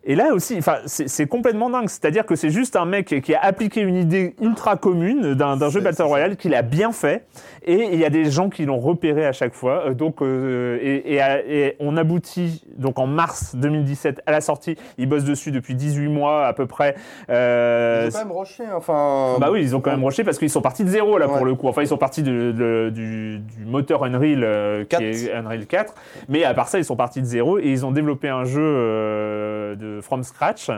[0.03, 1.87] Et là aussi, enfin, c'est complètement dingue.
[1.89, 5.79] C'est-à-dire que c'est juste un mec qui a appliqué une idée ultra commune d'un jeu
[5.81, 6.03] Battle.
[6.03, 7.25] Royale, qu'il a bien fait,
[7.63, 9.83] et il y a des gens qui l'ont repéré à chaque fois.
[9.87, 14.41] Euh, Donc, euh, et, et à- et on aboutit donc en mars 2017 à la
[14.41, 14.75] sortie.
[14.97, 16.95] Ils bossent dessus depuis 18 mois à peu près.
[17.29, 18.63] Euh, Ils ont quand même rushé.
[18.75, 19.37] Enfin.
[19.39, 21.45] bah oui, ils ont quand même rushé parce qu'ils sont partis de zéro là pour
[21.45, 21.67] le coup.
[21.67, 25.01] Enfin, ils sont partis de- de- du, du moteur Unreal euh, qui 4.
[25.03, 25.93] est Unreal 4,
[26.29, 28.61] mais à part ça, ils sont partis de zéro et ils ont développé un jeu
[28.63, 30.69] euh, de from scratch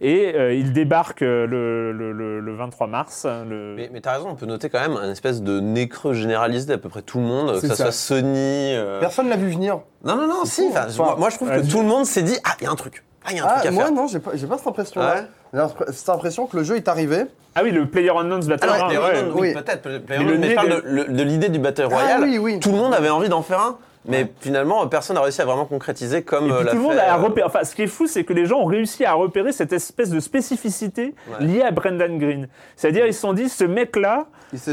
[0.00, 3.26] et euh, ils débarquent euh, le, le- le- le 23 mars.
[3.26, 3.74] Le...
[3.76, 6.66] Mais, mais t'as raison, on peut noter quand même un espèce de nez creux généralisé
[6.66, 7.84] d'à peu près tout le monde, que ça, ça.
[7.90, 8.74] soit Sony.
[8.74, 9.80] euh, Personne l'a vu venir.
[10.04, 10.62] Non, non, non, si.
[10.62, 12.52] fou, enfin, enfin, moi, moi, je trouve euh, que tout le monde s'est dit Ah,
[12.60, 13.04] il y a un truc.
[13.24, 13.92] Ah, il y a un Ah, truc à moi faire.
[13.92, 15.14] non, j'ai pas, j'ai pas cette impression-là.
[15.14, 15.68] Ouais.
[15.86, 17.24] J'ai cette impression que le jeu est arrivé.
[17.54, 19.24] Ah oui, le Player Unknown's Battle Royale, ouais.
[19.34, 19.54] oui, oui.
[19.54, 19.86] peut-être.
[20.08, 22.20] Mais le Mais, nez je parle de- de, le- de l'idée du Battle Royale.
[22.22, 22.58] Ah oui, oui.
[22.58, 24.32] Tout le monde avait envie d'en faire un, mais Ouais.
[24.40, 26.92] finalement, personne n'a réussi à vraiment concrétiser comme Et euh, puis l'a tout le monde
[26.94, 27.46] fait, a euh, repéré.
[27.46, 30.10] Enfin, ce qui est fou, c'est que les gens ont réussi à repérer cette espèce
[30.10, 31.46] de spécificité Ouais.
[31.46, 32.48] liée à Brendan Green.
[32.76, 34.26] C'est-à-dire, ils se sont dit, ce mec-là,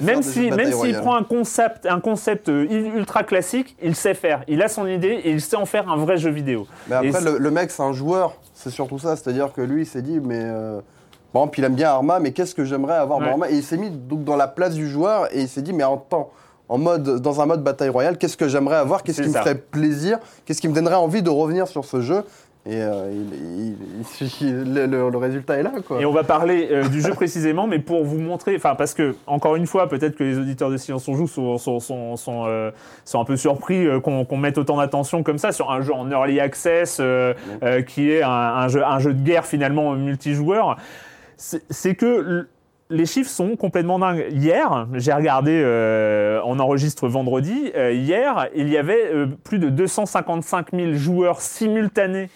[0.04, 2.66] même si, même s'il prend un concept, un concept euh,
[2.96, 4.42] ultra classique, il sait faire.
[4.48, 6.68] Il a son idée et il sait en faire un vrai jeu vidéo.
[6.90, 8.36] Mais après, le, le mec, c'est un joueur.
[8.54, 9.16] C'est surtout ça.
[9.16, 10.40] C'est-à-dire que lui, il s'est dit, mais.
[10.42, 10.80] euh,
[11.32, 13.26] Par exemple, il aime bien Arma, mais qu'est-ce que j'aimerais avoir Ouais.
[13.26, 13.50] dans Arma?
[13.52, 15.84] Et il s'est mis donc dans la place du joueur et il s'est dit, mais
[15.84, 16.32] en temps.
[16.70, 19.56] En mode, dans un mode bataille royale, qu'est-ce que j'aimerais avoir Qu'est-ce qui me ferait
[19.56, 22.24] plaisir Qu'est-ce qui me donnerait envie de revenir sur ce jeu
[22.68, 23.78] Et euh, il- il-
[24.22, 26.00] il- il- le, résultat est là, quoi.
[26.00, 29.16] Et on va parler euh, du jeu précisément, mais pour vous montrer, enfin parce que
[29.26, 32.44] encore une fois, peut-être que les auditeurs de Silence on joue sont, sont, sont, sont,
[32.46, 32.70] euh,
[33.04, 36.40] sont un peu surpris qu'on mette autant d'attention comme ça sur un jeu en early
[36.40, 37.02] access
[37.88, 40.78] qui est un, un jeu, un jeu de guerre finalement multijoueur.
[41.38, 42.48] C'est que
[42.92, 44.26] les chiffres sont complètement dingues.
[44.32, 49.70] Hier, j'ai regardé, euh, on enregistre vendredi, euh, hier, il y avait euh, plus de
[49.70, 52.30] 255 000 joueurs simultanés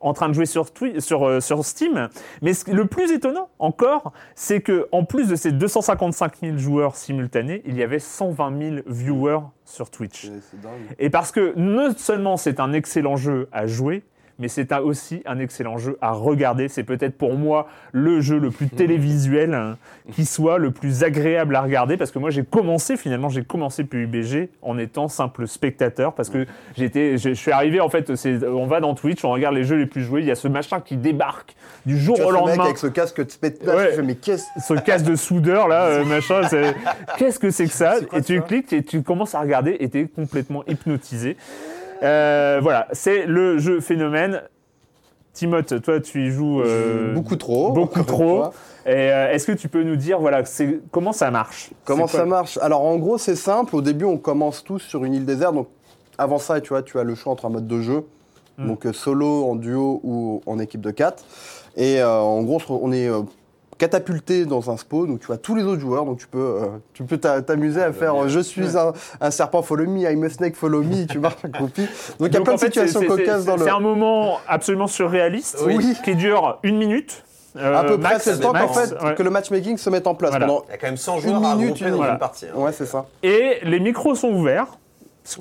[0.00, 2.08] en train de jouer sur, Twi- sur, sur Steam.
[2.42, 6.94] Mais ce- le plus étonnant encore, c'est que en plus de ces 255 000 joueurs
[6.94, 10.26] simultanés, il y avait 120 000 viewers sur Twitch.
[10.98, 14.02] Et parce que non seulement c'est un excellent jeu à jouer,
[14.38, 16.68] mais c'est aussi un excellent jeu à regarder.
[16.68, 19.76] C'est peut-être pour moi le jeu le plus télévisuel hein,
[20.12, 23.84] qui soit, le plus agréable à regarder, parce que moi j'ai commencé finalement, j'ai commencé
[23.84, 26.46] PUBG en étant simple spectateur, parce que
[26.76, 28.10] j'étais, je je suis arrivé en fait,
[28.46, 30.48] on va dans Twitch, on regarde les jeux les plus joués, il y a ce
[30.48, 33.76] machin qui débarque du jour Tu vois au mec lendemain avec ce casque de spectacle,
[33.76, 34.02] Ouais.
[34.02, 36.40] mais qu'est-ce ce casse de soudeur là, euh, machin,
[37.18, 37.96] qu'est-ce que c'est que ça?
[38.08, 38.42] Quoi Et tu ça?
[38.42, 41.36] cliques et tu commences à regarder et t'es complètement hypnotisé.
[42.02, 44.42] Euh, voilà, c'est le jeu phénomène.
[45.32, 47.70] Timoth, toi tu y joues euh, Beaucoup trop.
[47.72, 48.44] beaucoup trop.
[48.86, 50.42] euh, est-ce que tu peux nous dire voilà
[50.90, 51.70] comment ça marche?
[51.84, 52.58] Comment ça marche?
[52.62, 55.68] Alors en gros c'est simple, au début on commence tous sur une île déserte, donc
[56.16, 58.04] avant ça tu vois tu as le choix entre un mode de jeu,
[58.58, 58.68] Hmm.
[58.68, 61.22] donc solo, en duo ou en équipe de 4.
[61.76, 63.06] Et euh, en gros on est
[63.78, 66.66] catapulté dans un spawn, donc tu vois tous les autres joueurs, donc tu peux euh,
[66.94, 70.24] tu peux t'a- t'amuser à faire euh, je suis un, un serpent follow me, I'm
[70.24, 71.82] a snake follow me, tu marches un copie.
[71.82, 71.88] Donc
[72.20, 73.64] il y a Donc, plein en de fait, situations cocasses dans c'est- le...
[73.64, 75.94] C'est un moment absolument surréaliste Oui.
[76.04, 77.22] qui dure une minute.
[77.56, 79.14] euh, à peu près, c'est le temps qu'en max, fait ouais.
[79.14, 80.46] que le matchmaking se mette en place Voilà.
[80.46, 80.64] pendant...
[80.68, 82.12] Il y a quand même 100 Une joueurs à minute, regrouper une- dans voilà.
[82.14, 82.46] une partie.
[82.46, 82.58] hein.
[82.58, 83.06] Ouais c'est ça.
[83.22, 84.66] Et les micros sont ouverts.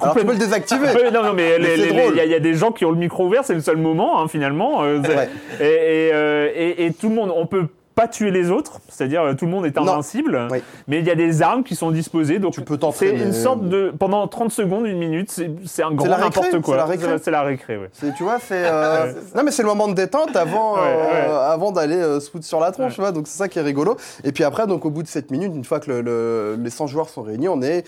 [0.02, 2.40] Alors tu peux le désactiver Oui, non, non, mais il y, a- il y a
[2.40, 4.82] des gens qui ont le micro ouvert, c'est le seul moment, hein, finalement.
[4.84, 5.30] euh, c'est- Ouais.
[5.60, 5.64] et,
[6.08, 9.34] et, euh, et- et tout le monde, on peut pas tuer les autres, c'est-à-dire euh,
[9.36, 10.62] tout le monde est invincible, Oui.
[10.88, 13.24] mais il y a des armes qui sont disposées, donc Tu peux c'est t'entraîner.
[13.24, 16.76] une sorte de pendant 30 secondes, une minute, c'est c'est un grand n'importe c'est quoi.
[16.76, 17.16] la récré.
[17.24, 17.90] C'est la récré, ouais.
[17.94, 18.64] C'est- tu vois, c'est.
[18.66, 21.36] euh, non, mais c'est le moment de détente avant, Ouais, euh, ouais.
[21.54, 22.96] avant d'aller euh, se foutre sur la tronche, Ouais.
[22.96, 23.12] tu vois.
[23.14, 23.96] Donc c'est ça qui est rigolo.
[24.24, 26.70] Et puis après, donc au bout de 7 minutes, une fois que le- le- les
[26.70, 27.86] 100 joueurs sont réunis, on est.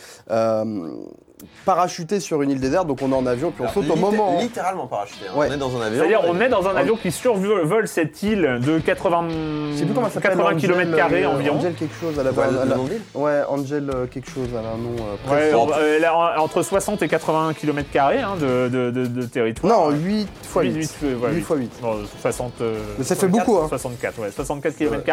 [1.65, 3.99] parachuter sur une île déserte, donc on est en avion, puis on saute au Litté-
[3.99, 4.37] moment.
[4.39, 5.25] Littéralement parachuté.
[5.29, 5.37] hein.
[5.37, 5.47] Ouais.
[5.49, 5.99] On est dans un avion.
[5.99, 9.27] C'est-à-dire, on et- est dans un avion qui survole cette île de 80,
[9.73, 10.31] Je sais plus comment ça s'appelle.
[10.31, 11.57] 80 Angel, km euh, environ.
[11.57, 13.89] Angel quelque chose, elle avait Ouais, un- le elle a- nom de l'île Ouais, Angel
[13.93, 14.95] euh, quelque chose, elle a un nom.
[14.97, 15.55] euh, Ouais, précis.
[15.55, 19.91] on- euh, là, en- entre 60 et 80 km hein, de, de, de- de territoire.
[19.91, 20.73] Non, 8 x 8.
[20.73, 21.71] 8, euh, ouais, 8 x 8.
[21.81, 22.53] Bon, 60.
[22.61, 23.67] euh, Mais ça fait beaucoup, hein.
[23.69, 25.03] 64, ouais, 64 km.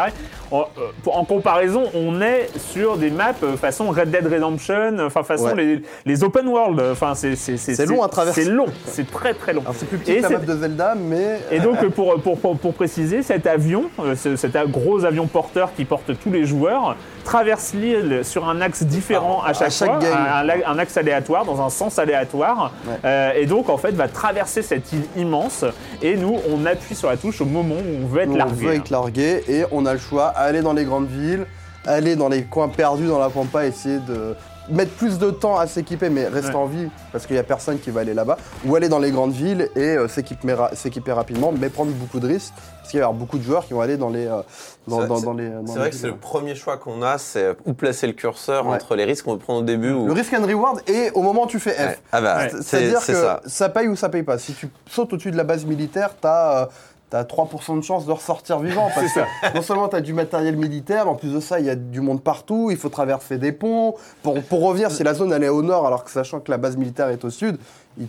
[0.51, 5.23] En, euh, en comparaison, on est sur des maps euh, façon Red Dead Redemption, enfin
[5.23, 5.55] façon Ouais.
[5.57, 6.81] les, les open world.
[6.93, 8.45] Enfin, c'est c'est C'est long à traverser.
[8.45, 9.63] C'est long, c'est très très long.
[9.75, 11.41] C'est plus petit Et que la map de Zelda, mais.
[11.51, 15.05] Et donc, euh, pour, pour, pour, pour préciser, cet avion, euh, ce- cet a- gros
[15.05, 19.69] avion porteur qui porte tous les joueurs, traverse l'île sur un axe différent à chaque,
[19.69, 20.63] à chaque fois, game.
[20.67, 22.73] un, axe aléatoire, dans un sens aléatoire.
[22.87, 22.93] Ouais.
[23.05, 25.65] Euh, et donc, en fait, va traverser cette île immense.
[26.03, 28.39] Et nous, on appuie sur la touche au moment où on veut être Nous, on
[28.39, 28.67] largué.
[28.67, 31.47] veut être largué et on a le choix aller dans les grandes villes,
[31.87, 34.35] aller dans les coins perdus dans la pampa, essayer de
[34.69, 36.57] mettre plus de temps à s'équiper mais rester Ouais.
[36.57, 39.11] en vie parce qu'il n'y a personne qui va aller là-bas ou aller dans les
[39.11, 42.99] grandes villes et euh, s'équiper ra- s'équiper rapidement mais prendre beaucoup de risques parce qu'il
[43.01, 44.41] va y avoir beaucoup de joueurs qui vont aller dans les euh,
[44.89, 47.73] dans, C'est- dans- les C'est vrai que c'est le premier choix qu'on a, c'est où
[47.75, 48.75] placer le curseur Ouais.
[48.75, 50.07] entre les risques qu'on veut prendre au début ou.
[50.07, 51.99] le risk and reward et au moment où tu fais F Ouais.
[52.13, 53.41] Ah bah, C'est-à-dire c'est que ça.
[53.47, 53.69] ça.
[53.69, 54.39] paye ou ça paye pas.
[54.39, 56.69] Si tu sautes au-dessus de la base militaire, t'as
[57.11, 58.89] t'as 3% de chance de ressortir vivant.
[58.95, 61.71] Parce que non seulement t'as du matériel militaire, mais en plus de ça, il y
[61.71, 63.95] a du monde partout, il faut traverser des ponts.
[64.23, 66.59] Pour, pour revenir, si la zone elle est au nord, alors que sachant que la
[66.59, 67.59] base militaire est au sud,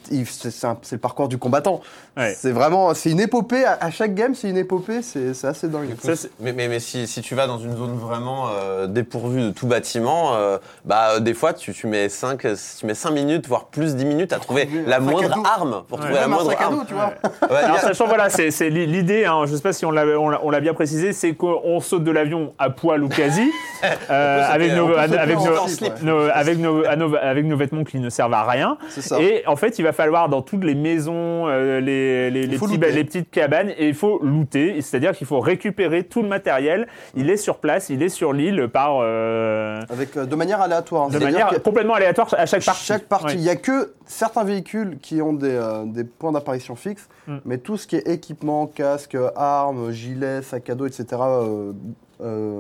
[0.10, 1.82] c'est le parcours du combattant.
[2.18, 2.34] Ouais.
[2.38, 3.66] C'est vraiment, c'est une épopée.
[3.66, 5.02] À, à chaque game, c'est une épopée.
[5.02, 5.96] C'est assez dingue.
[6.02, 9.50] Ça, Mais, mais, mais si, si tu vas dans une zone vraiment euh, dépourvue de
[9.52, 12.40] tout bâtiment, euh, bah euh, des fois tu, tu mets 5
[12.80, 16.14] tu mets 5 minutes voire plus 10 minutes à trouver la moindre arme pour trouver
[16.16, 16.86] la moindre arme.
[16.88, 17.14] tu vois.
[17.50, 20.74] Ouais, sachant, voilà, c'est c'est l'i- l'idée, hein, je sais pas si on l'a bien
[20.74, 23.52] précisé, c'est qu'on saute de l'avion à poil ou quasi,
[24.10, 26.00] euh, avec, nos, avec, nos, slip, ouais.
[26.04, 28.78] nos- avec, nos, à nos- avec nos vêtements qui ne servent à rien.
[29.20, 32.66] Et en fait, il va falloir dans toutes les maisons, euh, les, les, les faut
[32.66, 32.92] petits- looter.
[32.92, 36.88] les petites cabanes, et il faut looter, c'est-à-dire qu'il faut récupérer tout le matériel.
[37.16, 41.10] Il est sur place, il est sur l'île par euh, Avec, euh, de manière aléatoire.
[41.10, 42.86] de manière complètement aléatoire à chaque partie.
[42.86, 43.26] Chaque partie.
[43.28, 43.34] Ouais.
[43.36, 47.38] Il n'y a que certains véhicules qui ont des, euh, des points d'apparition fixes, Mm.
[47.46, 51.06] mais tout ce qui est équipement, casque, armes, gilets, sac à dos, etc.,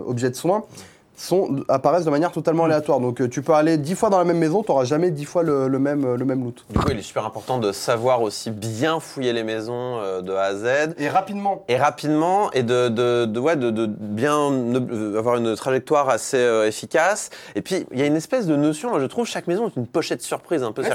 [0.08, 0.64] objets de soins,
[1.16, 2.72] sont, apparaissent de manière totalement Mm.
[2.72, 3.00] aléatoire.
[3.00, 5.26] Donc euh, tu peux aller dix fois dans la même maison, tu n'auras jamais dix
[5.26, 6.66] fois le, le même, le même loot.
[6.70, 10.34] Du coup, il est super important de savoir aussi bien fouiller les maisons euh, de
[10.34, 10.66] A à Z.
[10.98, 11.64] Et rapidement.
[11.68, 16.38] Et rapidement, et de, de, de, ouais, de, de bien euh, avoir une trajectoire assez
[16.38, 17.30] euh, efficace.
[17.56, 19.76] Et puis, il y a une espèce de notion, moi, je trouve, chaque maison est
[19.76, 20.82] une pochette surprise un peu.
[20.82, 20.90] Ouais,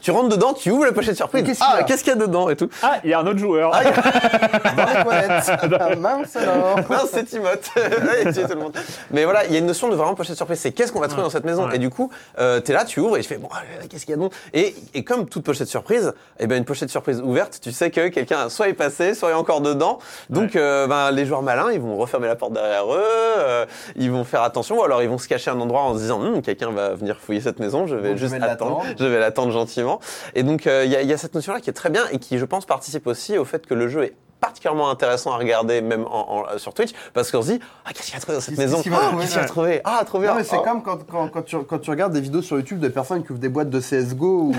[0.00, 1.44] tu rentres dedans, tu ouvres la pochette surprise.
[1.44, 2.68] Qu'est-ce qu'il y ah, a qu'est-ce qu'il y a dedans et tout.
[2.82, 3.70] Ah, il y a un autre joueur.
[3.72, 5.50] Dans les toilettes.
[5.80, 6.76] Ah, mince alors.
[6.90, 7.70] Non, c'est Timothée.
[7.76, 8.76] Ouais, tu sais, tout le monde.
[9.10, 10.58] Mais voilà, il y a une notion de vraiment pochette surprise.
[10.60, 11.76] C'est qu'est-ce qu'on va trouver dans cette maison Ouais.
[11.76, 14.10] Et du coup, euh, t'es là, tu ouvres et je fais bon, euh, qu'est-ce qu'il
[14.10, 17.58] y a dedans et, et comme toute pochette surprise, eh ben une pochette surprise ouverte,
[17.62, 19.98] tu sais que quelqu'un soit est passé, soit est encore dedans.
[20.28, 23.00] Donc, euh, ben, les joueurs malins, ils vont refermer la porte derrière eux,
[23.38, 23.64] euh,
[23.96, 25.98] ils vont faire attention, ou alors ils vont se cacher à un endroit en se
[26.00, 28.78] disant Hum, quelqu'un va venir fouiller cette maison, je vais Donc, je juste vais attendre,
[28.78, 28.96] l'attendre.
[28.98, 30.00] je vais l'attendre gentiment.
[30.34, 32.02] Et donc, euh, il y, a- il y a cette notion-là qui est très bien
[32.12, 35.36] et qui, je pense, participe aussi au fait que le jeu est particulièrement intéressant à
[35.38, 38.36] regarder même en, en- sur Twitch parce qu'on se dit ah qu'est-ce qu'il va trouver
[38.36, 40.36] dans cette Qu'est-ce maison qu'il Ah, trouver qu'est-ce qu'il va trouver ah trop bien Non
[40.36, 40.62] mais c'est Oh.
[40.62, 43.32] comme quand, quand, quand, tu, quand tu regardes des vidéos sur YouTube de personnes qui
[43.32, 44.52] ouvrent des boîtes de CSGO ou...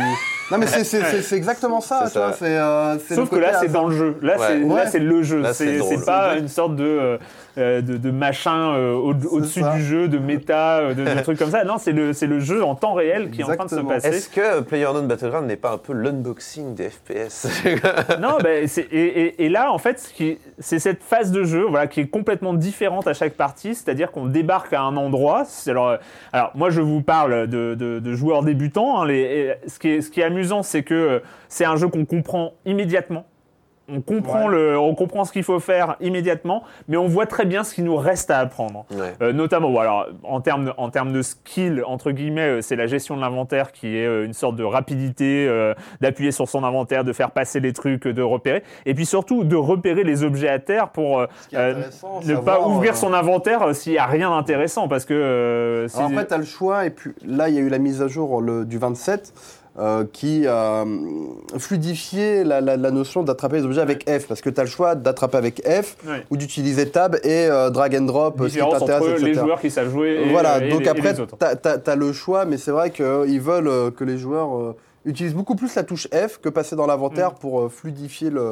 [0.52, 2.38] Non mais c'est- c'est c'est- c'est exactement ça, C'est tu vois, ça.
[2.39, 2.58] c'est...
[2.58, 4.17] euh, c'est Sauf que là, c'est dans le jeu.
[4.22, 4.48] Là, Ouais.
[4.48, 4.88] c'est là, Ouais.
[4.89, 5.39] c'est le jeu.
[5.41, 5.98] Là, c'est C'est drôle.
[6.00, 7.17] c'est pas C'est une sorte de, euh, euh,
[7.58, 11.52] de, de machin euh, au- au-dessus du jeu, de méta, euh, de, de trucs comme
[11.52, 11.63] ça.
[11.63, 13.76] Non, c'est le, c'est le jeu en temps réel qui est en train de se
[13.88, 14.08] passer.
[14.08, 17.48] Est-ce que PlayerUnknown Battleground n'est pas un peu l'unboxing des FPS
[18.22, 21.44] Non, ben, c'est- et, et- et là, en fait, ce qui- c'est cette phase de
[21.44, 25.44] jeu voilà, qui est complètement différente à chaque partie, c'est-à-dire qu'on débarque à un endroit.
[25.68, 25.98] Alors, euh,
[26.32, 29.02] alors, moi, je vous parle de, de- de joueurs débutants.
[29.02, 31.76] hein, les- et ce, qui est, ce qui est amusant, c'est que euh, c'est un
[31.76, 33.26] jeu qu'on comprend immédiatement.
[33.89, 37.65] On comprend, le, on comprend ce qu'il faut faire immédiatement, mais on voit très bien
[37.65, 38.86] ce qu'il nous reste à apprendre.
[38.91, 39.13] Ouais.
[39.22, 42.78] Euh, notamment, bon, alors, en termes de, en termes de skill, entre guillemets, euh, c'est
[42.78, 46.63] la gestion de l'inventaire qui est euh, une sorte de rapidité, euh, d'appuyer sur son
[46.63, 48.63] inventaire, de faire passer les trucs, de repérer.
[48.86, 52.96] Et puis surtout, de repérer les objets à terre pour euh, ne pas ouvrir euh,
[52.96, 54.88] son inventaire s'il n'y a rien d'intéressant.
[54.88, 57.58] Parce que euh, si- Alors après, tu as le choix, et puis là, il y
[57.58, 59.34] a eu la mise à jour le, du 27
[59.80, 60.86] euh, qui a
[61.58, 64.70] fluidifié la, la- la notion d'attraper les objets avec F, parce que tu as le
[64.70, 65.96] choix d'attraper avec F
[66.30, 69.26] ou d'utiliser Tab et euh, drag and drop, différence t'intéresse, entre etc.
[69.26, 72.46] les joueurs qui savent jouer et, voilà, et donc les- après, tu as, le choix,
[72.46, 76.08] mais c'est vrai qu'ils veulent euh, que les joueurs euh, utilise beaucoup plus la touche
[76.13, 78.52] F que passer dans l'inventaire pour euh, fluidifier le,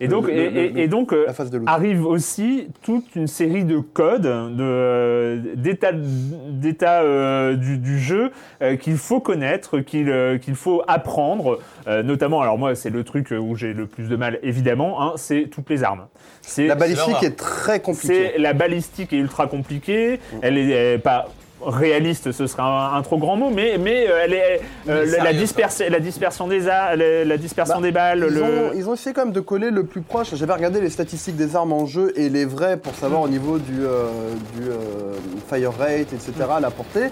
[0.00, 1.70] Et donc, le- et, le- et- le- et donc euh, la phase de l'outil.
[1.72, 8.30] arrive aussi toute une série de codes, de, d'états, d'états euh, du, du jeu
[8.62, 11.58] euh, qu'il faut connaître, qu'il, euh, qu'il faut apprendre.
[11.86, 15.12] euh, notamment, alors moi, c'est le truc où j'ai le plus de mal, évidemment, hein,
[15.16, 16.06] c'est toutes les armes.
[16.42, 18.32] C'est, La balistique est très compliquée.
[18.34, 20.20] c'est la balistique est ultra compliquée.
[20.42, 21.28] Elle est, elle est pas
[21.64, 25.06] réaliste, ce serait un, un trop grand mot, mais, mais euh, elle est euh, Mais
[25.06, 28.26] la, la sérieux, disperse- la dispersion des a- la, la dispersion Bah, des balles.
[28.28, 28.42] Ils, le...
[28.42, 30.34] ont, ils ont essayé quand même de coller le plus proche.
[30.34, 33.58] J'avais regardé les statistiques des armes en jeu et les vrais pour savoir au niveau
[33.58, 34.06] du, euh,
[34.56, 35.14] du euh,
[35.48, 37.08] fire rate, etc., la portée.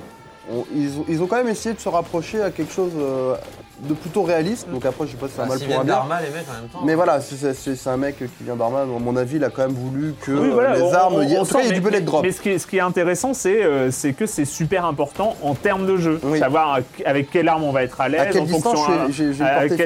[0.51, 3.35] On- ils, ont, ils ont quand même essayé de se rapprocher à quelque chose euh,
[3.81, 4.69] de plutôt réaliste.
[4.71, 5.95] Donc après, je sais pas si c'est un Bah, mal pour un bien.
[5.95, 6.81] d'Arma, les mecs, en même temps.
[6.85, 8.83] Mais voilà, c'est- un mec qui vient d'Arma.
[8.83, 11.14] À mon avis, il a quand même voulu que Oui, voilà, les on- armes.
[11.14, 12.01] on- il y a, on en tout cas, il y a sent, du mais- bullet
[12.01, 12.23] drop.
[12.23, 15.37] Mais ce qui est, ce qui est intéressant, c'est euh, c'est que c'est super important
[15.43, 16.21] en termes de jeu.
[16.25, 16.38] Oui.
[16.38, 19.43] Savoir avec quelle arme on va être à l'aise, À quelle en distance fonction j'ai-
[19.45, 19.81] avec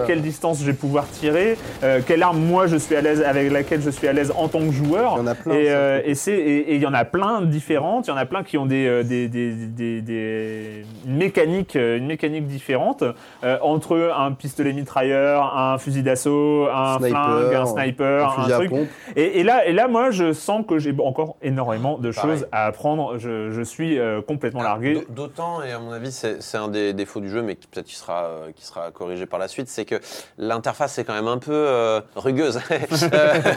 [0.00, 0.04] euh.
[0.06, 3.50] quelle distance je vais pouvoir tirer, euh, quelle arme moi je suis à l'aise, avec
[3.50, 5.14] laquelle je suis à l'aise en tant que joueur.
[5.16, 7.04] Il y en a plein, Et euh, et c'est et et il y en a
[7.04, 8.06] plein différentes.
[8.06, 11.76] Il y en a plein qui ont des euh, des, des, des, des- une mécanique
[11.76, 13.02] euh, une mécanique différente
[13.44, 18.70] euh, entre un pistolet mitrailleur, un fusil d'assaut, un Sniper, flingue, un sniper, un, truc.
[18.70, 18.88] pompe.
[19.16, 22.30] Et, et là, et là, moi, je sens que j'ai encore énormément de Pareil.
[22.38, 23.18] choses à apprendre.
[23.18, 24.94] Je, je suis euh, complètement largué.
[24.94, 27.66] D'au- D'autant, et à mon avis, c'est c'est un des défauts du jeu, mais qui-
[27.66, 29.96] peut-être qui sera, euh, qui sera corrigé par la suite, c'est que
[30.38, 32.58] l'interface est quand même un peu euh, rugueuse.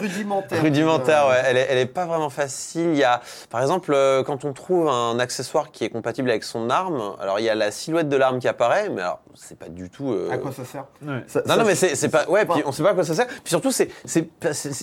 [0.02, 0.62] Rudimentaire.
[0.62, 1.42] Rudimentaire, ouais.
[1.46, 2.90] Elle est, elle est pas vraiment facile.
[2.92, 6.44] Il y a, par exemple, euh, quand on trouve un accessoire qui est compatible avec
[6.44, 9.58] son arme, alors il y a la silhouette de l'arme qui apparaît, mais alors c'est
[9.58, 10.12] pas du tout.
[10.12, 10.86] euh, À quoi ça sert?
[11.02, 11.24] Ouais.
[11.28, 12.26] Ça- non, ça- non, mais c'est c'est pas.
[12.30, 13.28] Ouais, puis on sait pas à quoi ça sert.
[13.28, 14.28] Puis surtout, c'est, c'est,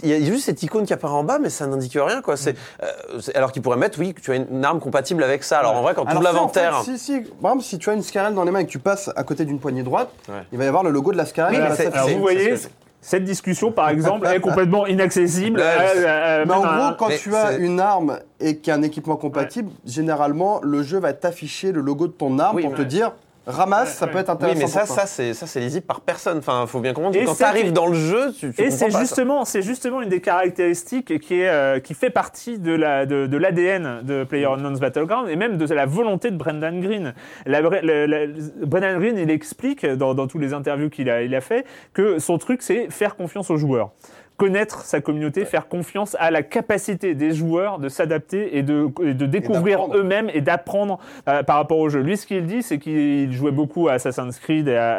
[0.03, 2.37] il y a juste cette icône qui apparaît en bas, mais ça n'indique rien, quoi.
[2.37, 5.59] C'est, euh, alors qu'ils pourraient mettre, oui, que tu as une arme compatible avec ça.
[5.61, 6.79] Alors en vrai, quand Alors ouvres si, en l'inventaire.
[6.85, 7.21] fait, si, si.
[7.21, 9.23] Par exemple, si tu as une Scarel dans les mains et que tu passes à
[9.25, 10.35] côté d'une poignée droite, Ouais.
[10.53, 11.55] il va y avoir le logo de la Scarel.
[11.61, 11.87] Oui.
[11.93, 15.61] Alors vous voyez, c'est- cette discussion, par exemple, est complètement inaccessible.
[15.69, 18.75] Euh, euh, Mais en gros, quand mais tu as c'est- une arme et qu'il y
[18.75, 22.63] a un équipement compatible, généralement, le jeu va t'afficher le logo de ton arme Oui,
[22.63, 22.79] pour ouais.
[22.79, 23.13] te dire
[23.49, 24.61] ramasse, ça peut être Oui, intéressant.
[24.61, 24.97] mais ça, pour toi.
[24.99, 26.39] ça, c'est, ça, c'est lisible par personne.
[26.39, 27.17] Enfin, faut bien comprendre.
[27.17, 28.91] Et que Quand c'est- tu arrives dans le jeu, tu, tu Et comprends c'est pas
[28.93, 29.01] ça.
[29.01, 33.27] justement, c'est justement une des caractéristiques qui est euh, qui fait partie de la de,
[33.27, 37.15] de l'ADN de PlayerUnknown's Battleground et même de la volonté de Brendan Green.
[37.47, 38.27] La, la- la-
[38.65, 42.19] Brendan Green, il explique dans, dans tous les interviews qu'il a il a fait que
[42.19, 43.91] son truc c'est faire confiance aux joueurs.
[44.39, 49.13] Connaître sa communauté, faire confiance à la capacité des joueurs de s'adapter et de, et
[49.13, 52.01] de découvrir eux-mêmes et d'apprendre euh, par rapport au jeu.
[52.03, 54.93] Lui, ce qu'il dit, c'est qu'il jouait beaucoup à Assassin's Creed et à,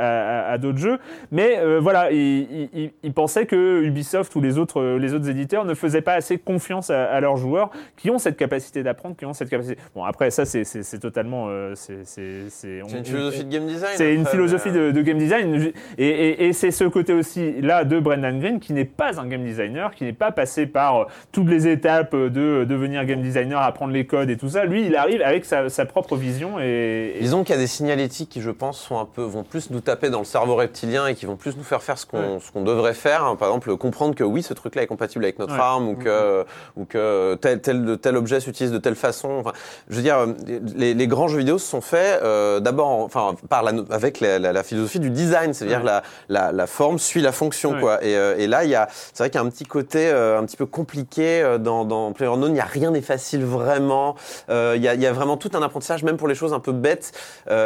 [0.47, 0.99] à- à d'autres jeux,
[1.31, 5.29] mais euh, voilà, il, il- il- pensait que Ubisoft ou les autres, euh, les autres
[5.29, 9.15] éditeurs ne faisaient pas assez confiance à, à leurs joueurs qui ont cette capacité d'apprendre,
[9.15, 9.77] qui ont cette capacité.
[9.95, 11.45] Bon, après, ça, c'est totalement.
[11.47, 13.93] euh, c'est une philosophie de game design.
[13.95, 17.61] c'est une philosophie euh, de, de game design et, et- et c'est ce côté aussi
[17.61, 21.01] là de Brendan Green qui n'est pas un game designer, qui n'est pas passé par
[21.01, 24.65] euh, toutes les étapes de devenir game designer, apprendre les codes et tout ça.
[24.65, 27.67] Lui, il arrive avec sa, sa propre vision et, et- Disons qu'il y a des
[27.67, 31.07] signalétiques qui, je pense, sont un peu, vont plus nous taper dans le cerveau reptilien
[31.07, 33.23] et qui vont plus nous faire faire ce qu'on ce qu'on devrait faire.
[33.23, 33.35] hein.
[33.35, 35.59] Par exemple, comprendre que oui, ce truc-là est compatible avec notre Ouais.
[35.59, 39.29] arme ou que, ou que tel, tel, tel objet s'utilise de telle façon.
[39.39, 39.51] Enfin,
[39.89, 40.33] je veux dire, euh,
[40.75, 44.19] les, les grands jeux vidéo se sont faits euh, d'abord en- enfin, par la, avec
[44.19, 46.01] la, la- la philosophie du design, c'est-à-dire Ouais.
[46.29, 47.73] la, la, forme suit la fonction.
[47.73, 47.79] Ouais.
[47.79, 48.03] Quoi.
[48.03, 48.87] Et, euh, et là, il y a,
[49.19, 51.83] c'est vrai qu'il y a un petit côté euh, un petit peu compliqué euh, dans,
[51.83, 52.51] dans PlayerUnknown.
[52.51, 54.15] Il n'y a rien n'est facile vraiment.
[54.49, 56.53] Euh, Il y, a, il y a vraiment tout un apprentissage, même pour les choses
[56.53, 57.11] un peu bêtes.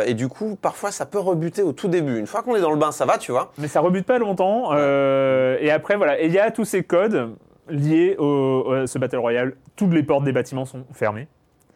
[0.08, 2.18] Et du coup, parfois, ça peut rebuter au tout début.
[2.18, 3.52] Une fois qu'on est dans le bain, ça va, tu vois.
[3.60, 4.76] mais ça rebute pas longtemps.
[4.76, 7.36] et après, voilà, et il y a tous ces codes
[7.70, 9.54] liés au, à ce battle royale.
[9.76, 11.28] Toutes les portes des bâtiments sont fermées.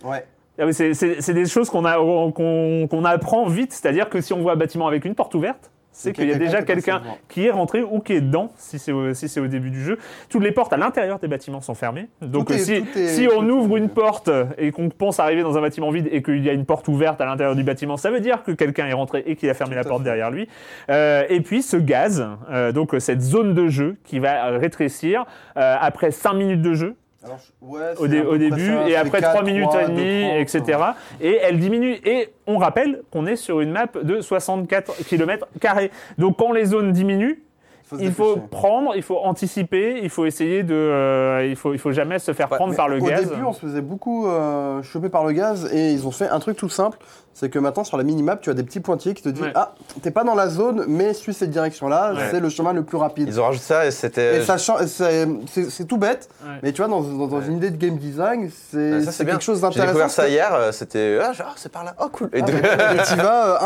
[0.03, 0.25] Ouais.
[0.57, 5.05] Ah C'est des choses qu'on apprend vite, c'est-à-dire que si on voit un bâtiment avec
[5.05, 8.21] une porte ouverte, c'est qu'il y a déjà quelqu'un qui est rentré ou qui est
[8.21, 9.97] dedans, si c'est au, si c'est au début du jeu.
[10.29, 12.07] Toutes les portes à l'intérieur des bâtiments sont fermées.
[12.21, 14.29] Donc est- si, est- si on ouvre une porte
[14.59, 17.19] et qu'on pense arriver dans un bâtiment vide et qu'il y a une porte ouverte
[17.19, 19.71] à l'intérieur du bâtiment, ça veut dire que quelqu'un est rentré et qu'il a fermé
[19.75, 20.05] Tout la porte fait.
[20.05, 20.47] derrière lui.
[20.91, 25.25] Euh, et puis ce gaz, euh, donc cette zone de jeu qui va rétrécir
[25.57, 26.95] euh, après 5 minutes de jeu
[27.27, 30.21] Alors, je- ouais, au, dé- début ça, et après 4, 3 minutes 3, et demie,
[30.23, 30.79] 2, 30, etc.
[31.21, 31.97] Et elle diminue.
[32.05, 35.47] Et on rappelle qu'on est sur une map de 64 km.
[36.17, 37.39] Donc quand les zones diminuent,
[37.89, 40.73] faut il faut prendre, il faut anticiper, il faut essayer de.
[40.75, 43.29] euh, il, faut, il faut jamais se faire prendre par le au gaz.
[43.29, 46.39] début, on se faisait beaucoup euh, choper par le gaz et ils ont fait un
[46.39, 46.97] truc tout simple.
[47.33, 49.51] C'est que maintenant, sur la minimap, tu as des petits pointiers qui te disent Ouais.
[49.53, 52.19] Ah, t'es pas dans la zone, mais suis cette direction-là, Ouais.
[52.31, 53.27] c'est le chemin le plus rapide.
[53.27, 54.39] Ils ont rajouté ça et c'était.
[54.39, 56.55] Et ça change- c'est tout bête, Ouais.
[56.63, 59.33] mais tu vois, dans, dans- dans une idée de game design, c'est bien.
[59.33, 59.85] quelque chose J'ai d'intéressant.
[59.87, 61.19] découvert ça hier, euh, c'était.
[61.21, 61.95] Ah, genre, c'est par là.
[62.01, 62.29] Oh, cool.
[62.33, 63.57] Et Ah, de- et tu vas euh,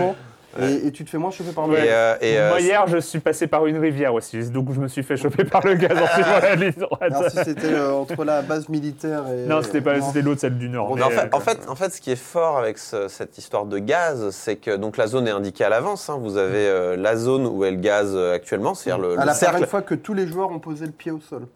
[0.62, 1.86] Et, et tu te fais moins choper par le Ouais.
[1.86, 4.80] Et, euh, et, euh, Moi, hier, je suis passé par une rivière aussi, donc je
[4.80, 7.02] me suis fait choper par le gaz en suivant la ligne droite.
[7.02, 9.46] Alors si c'était euh, entre la base militaire et...
[9.46, 10.06] Non, c'était pas, Non.
[10.06, 10.94] c'était l'autre, celle du Nord.
[10.96, 13.66] Mais, en, fait, en, fait, en fait, ce qui est fort avec ce- cette histoire
[13.66, 16.08] de gaz, c'est que donc la zone est indiquée à l'avance.
[16.08, 16.18] hein.
[16.20, 19.34] Vous avez euh, la zone où est le gaz actuellement, c'est-à-dire le, À le la
[19.34, 19.54] cercle.
[19.54, 21.46] première fois que tous les joueurs ont posé le pied au sol.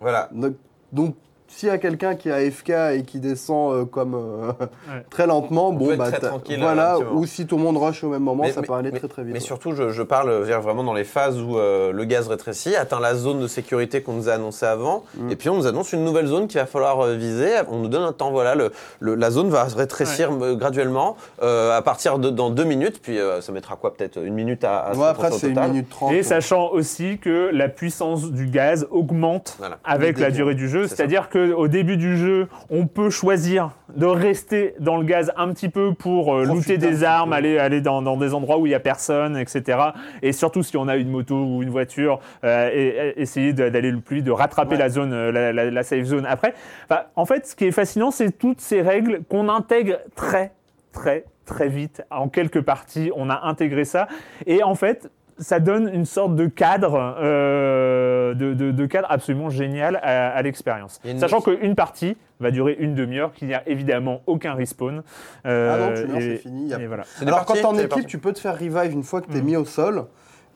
[0.00, 0.28] Voilà.
[0.32, 0.54] Donc,
[0.92, 1.14] donc,
[1.54, 4.52] s'il y a quelqu'un qui est AFK et qui descend euh, comme euh,
[4.88, 5.04] Ouais.
[5.10, 7.10] très lentement, On bon bah très voilà, moment.
[7.20, 8.98] ou si tout le monde rush au même moment, Mais- ça mais- peut aller mais-
[8.98, 9.32] très très vite.
[9.34, 9.44] Mais ouais.
[9.44, 13.00] surtout, je, je parle dire, vraiment dans les phases où euh, le gaz rétrécit, atteint
[13.00, 15.30] la zone de sécurité qu'on nous a annoncé avant, Mm.
[15.30, 17.50] et puis on nous annonce une nouvelle zone qu'il va falloir euh, viser.
[17.70, 21.76] On nous donne un temps, voilà, le, le- la zone va rétrécir euh, graduellement euh,
[21.76, 24.78] à partir de dans deux minutes, puis euh, ça mettra quoi, peut-être une minute à,
[24.78, 26.12] à après c'est une minute trente.
[26.12, 29.78] Et sachant aussi que la puissance du gaz augmente Voilà.
[29.84, 30.86] avec la durée du jeu.
[30.88, 35.52] C'est C'est-à-dire qu'au début du jeu, on peut choisir de rester dans le gaz un
[35.52, 37.36] petit peu pour euh, looter des armes, peu.
[37.36, 39.78] aller, aller dans, dans des endroits où il n'y a personne, etc.
[40.22, 42.86] Et surtout si on a une moto ou une voiture, euh, et,
[43.18, 44.78] et essayer d'aller le plus vite, de rattraper Ouais.
[44.78, 46.54] la zone, euh, la, la- la safe zone après.
[46.88, 50.52] Enfin, en fait, ce qui est fascinant, c'est toutes ces règles qu'on intègre très,
[50.92, 52.02] très, très vite.
[52.10, 54.06] En quelques parties, on a intégré ça.
[54.46, 55.10] Et en fait,
[55.42, 60.42] ça donne une sorte de cadre, euh, de, de- de cadre absolument génial à, à
[60.42, 61.00] l'expérience.
[61.18, 65.02] Sachant qu'une partie va durer une demi-heure, qu'il n'y a évidemment aucun respawn.
[65.46, 66.62] Euh, Ah non, tu meurs, c'est fini.
[66.64, 67.04] il y a- et voilà.
[67.16, 68.06] C'est des Alors quand t'es en équipe, parties.
[68.06, 69.44] tu peux te faire revive une fois que t'es Mm.
[69.44, 70.06] mis au sol.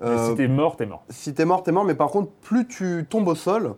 [0.03, 1.05] Euh, si t'es mort, t'es mort.
[1.09, 3.75] si t'es mort, t'es mort, mais par contre, plus tu tombes au sol,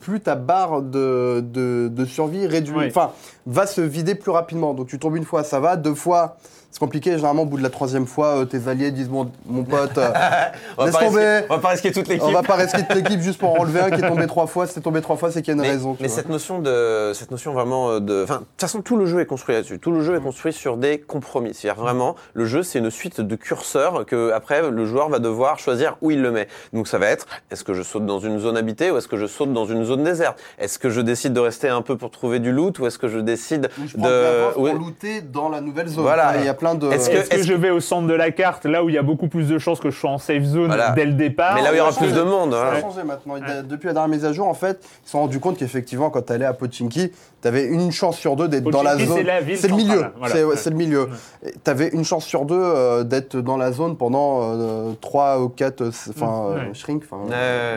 [0.00, 2.86] plus ta barre de, de, de survie réduit, Oui.
[2.88, 3.12] enfin,
[3.46, 4.74] va se vider plus rapidement.
[4.74, 6.36] Donc tu tombes une fois, ça va, deux fois,
[6.70, 7.12] c'est compliqué.
[7.12, 10.10] Généralement, au bout de la troisième fois, euh, tes alliés disent bon, mon pote, euh,
[10.78, 11.40] On va laisse pas risquer- tomber.
[11.48, 12.24] on va pas risquer toute l'équipe.
[12.24, 14.46] on va pas risquer de l'équipe juste pour en enlever un qui est tombé trois
[14.46, 14.66] fois.
[14.66, 15.96] Si t'es tombé trois fois, c'est qu'il y a une mais, raison.
[16.00, 19.06] mais cette notion de cette notion vraiment euh, de enfin de toute façon tout le
[19.06, 22.44] jeu est construit là-dessus tout le jeu est construit sur des compromis c'est-à-dire vraiment le
[22.44, 26.20] jeu c'est une suite de curseurs que après le joueur va devoir choisir où il
[26.22, 28.96] le met donc ça va être est-ce que je saute dans une zone habitée ou
[28.98, 30.38] est-ce que je saute dans une zone déserte?
[30.58, 33.08] Est-ce que je décide de rester un peu pour trouver du loot ou est-ce que
[33.08, 34.72] je décide Ou je de pour oui.
[34.74, 36.02] looter dans la nouvelle zone.
[36.04, 36.36] Voilà.
[36.38, 36.90] Il y a plein de.
[36.90, 39.28] Est-ce que- je vais au centre de la carte, là où il y a beaucoup
[39.28, 40.90] plus de chances que je sois en safe zone Voilà.
[40.90, 43.02] dès le départ mais là où il y aura plus de monde Ça a changé
[43.04, 43.34] maintenant.
[43.64, 46.22] Depuis la dernière mise à jour, en fait, ils se sont rendus compte qu'effectivement, quand
[46.22, 49.24] tu allais à Pochinki, tu avais une chance sur deux d'être dans la zone.
[49.56, 50.04] c'est le milieu.
[50.18, 50.34] voilà.
[50.34, 50.56] C'est ouais, Ouais.
[50.56, 51.08] c'est le milieu.
[51.42, 55.48] Tu avais une chance sur deux euh, d'être dans la zone pendant euh, trois ou
[55.48, 56.60] quatre euh, enfin, Ouais.
[56.70, 57.22] euh, shrink, enfin,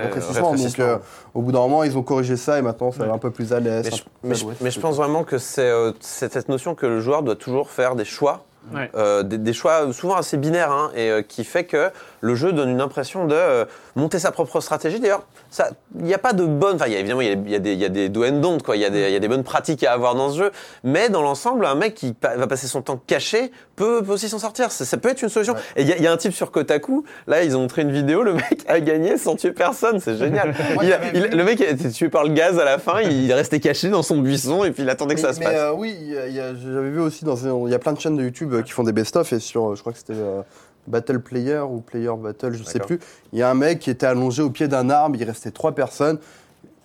[0.03, 0.53] rétrécissement.
[0.55, 0.97] Donc, euh,
[1.33, 3.15] au bout d'un moment, ils ont corrigé ça et maintenant, ça va Ouais.
[3.15, 3.89] un peu plus à l'aise.
[4.23, 7.69] mais je, mais mais pense vraiment que c'est cette notion que le joueur doit toujours
[7.69, 8.45] faire des choix
[8.95, 11.89] Euh, des, des choix souvent assez binaires hein, et euh, qui fait que
[12.21, 13.65] le jeu donne une impression de euh,
[13.95, 14.99] monter sa propre stratégie.
[14.99, 17.31] D'ailleurs, ça, il n'y a pas de bonne, enfin il y a évidemment il y
[17.31, 18.89] a, il y a des y a des do and don't quoi, il y a
[18.89, 20.51] des il y a des bonnes pratiques à avoir dans ce jeu,
[20.83, 24.29] mais dans l'ensemble un mec qui pa- va passer son temps caché peut, peut aussi
[24.29, 24.71] s'en sortir.
[24.71, 25.55] Ça, ça peut être une solution.
[25.75, 27.81] Et il y, a- il y a un type sur Kotaku, là ils ont montré
[27.81, 30.53] une vidéo, le mec a gagné sans tuer personne, c'est génial.
[30.75, 32.65] Moi, Il a- j'avais il- vu- le mec a été tué par le gaz à
[32.65, 35.33] la fin, il restait caché dans son buisson et puis il attendait que Mais- ça
[35.33, 35.53] se passe.
[35.55, 38.61] euh, oui, j'avais vu aussi dans il y a plein de chaînes de YouTube euh,
[38.61, 40.41] qui font des best-of et sur, euh, je crois que c'était euh,
[40.87, 42.87] Battle Player ou Player Battle, je sais D'accord.
[42.87, 42.99] plus.
[43.33, 45.73] Il y a un mec qui était allongé au pied d'un arbre, il restait trois
[45.73, 46.19] personnes.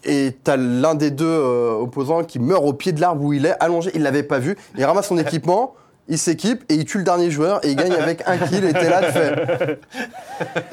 [0.05, 3.45] Et t'as l'un des deux euh, opposants qui meurt au pied de l'arbre où il
[3.47, 4.57] est, allongé, il l'avait pas vu.
[4.77, 5.75] Il ramasse son équipement,
[6.09, 8.65] il s'équipe et il tue le dernier joueur et il gagne avec un kill.
[8.65, 9.81] Et t'es là, tu fais.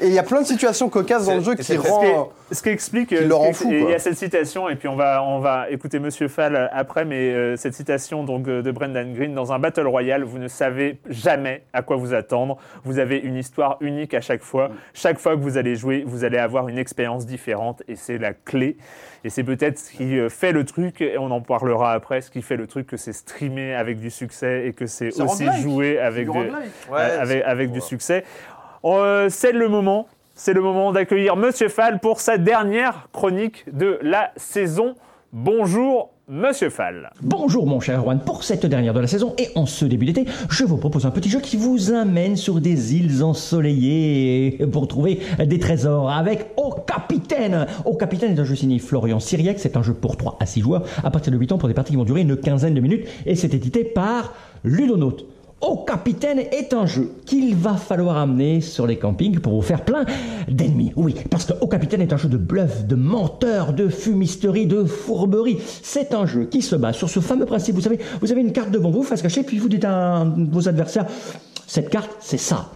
[0.00, 2.30] Et il y a plein de situations cocasses dans le jeu qui, rend.
[2.54, 4.16] Ce qui explique, Qui euh, le ce rend qui- fou, et il y a cette
[4.16, 8.24] citation, et puis on va, on va écouter Monsieur Fall après, mais euh, cette citation
[8.24, 11.96] donc euh, de Brendan Green dans un battle royale, vous ne savez jamais à quoi
[11.96, 12.56] vous attendre.
[12.84, 14.70] Vous avez une histoire unique à chaque fois.
[14.94, 18.32] Chaque fois que vous allez jouer, vous allez avoir une expérience différente, et c'est la
[18.32, 18.76] clé.
[19.24, 22.42] Et c'est peut-être ce qui fait le truc, et on en parlera après, ce qui
[22.42, 26.26] fait le truc que c'est streamé avec du succès et que c'est aussi joué avec,
[26.26, 26.72] du de- roguelike.
[26.92, 28.24] Ouais, avec, c'est- avec du succès.
[28.84, 33.98] Euh, c'est le moment, c'est le moment d'accueillir Monsieur Fall pour sa dernière chronique de
[34.02, 34.96] la saison.
[35.32, 37.10] Bonjour Monsieur Fall.
[37.22, 40.24] Bonjour mon cher Erwan, pour cette dernière de la saison et en ce début d'été,
[40.48, 45.20] je vous propose un petit jeu qui vous amène sur des îles ensoleillées pour trouver
[45.38, 47.66] des trésors avec Au Capitaine.
[47.84, 50.62] Au Capitaine est un jeu signé Florian Syriac, c'est un jeu pour 3 à 6
[50.62, 52.80] joueurs à partir de 8 ans pour des parties qui vont durer une quinzaine de
[52.80, 54.32] minutes et c'est édité par
[54.64, 55.26] Ludonote.
[55.64, 59.82] Au Capitaine est un jeu qu'il va falloir amener sur les campings pour vous faire
[59.82, 60.04] plein
[60.46, 60.92] d'ennemis.
[60.94, 64.84] Oui, parce que Au Capitaine est un jeu de bluff, de menteur, de fumisterie, de
[64.84, 65.56] fourberie.
[65.82, 67.76] C'est un jeu qui se base sur ce fameux principe.
[67.76, 70.68] Vous savez, vous avez une carte devant vous, face cachée, puis vous dites à vos
[70.68, 71.06] adversaires,
[71.66, 72.70] cette carte, c'est ça.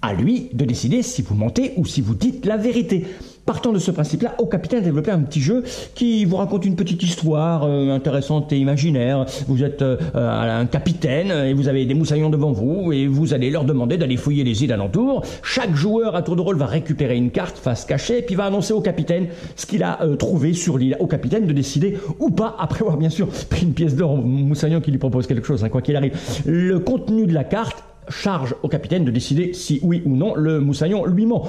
[0.00, 3.04] À lui de décider si vous mentez ou si vous dites la vérité.
[3.48, 5.62] Partant de ce principe-là, au capitaine développé un petit jeu
[5.94, 9.24] qui vous raconte une petite histoire euh, intéressante et imaginaire.
[9.46, 13.48] Vous êtes euh, un capitaine et vous avez des moussaillons devant vous et vous allez
[13.48, 15.24] leur demander d'aller fouiller les îles alentours.
[15.42, 18.44] Chaque joueur à tour de rôle va récupérer une carte face cachée et puis va
[18.44, 20.98] annoncer au capitaine ce qu'il a euh, trouvé sur l'île.
[21.00, 24.16] Au capitaine de décider ou pas, après avoir bien sûr pris une pièce d'or au
[24.18, 26.12] moussaillon qui lui propose quelque chose, hein, quoi qu'il arrive.
[26.44, 30.60] Le contenu de la carte charge au capitaine de décider si oui ou non le
[30.60, 31.48] moussaillon lui ment.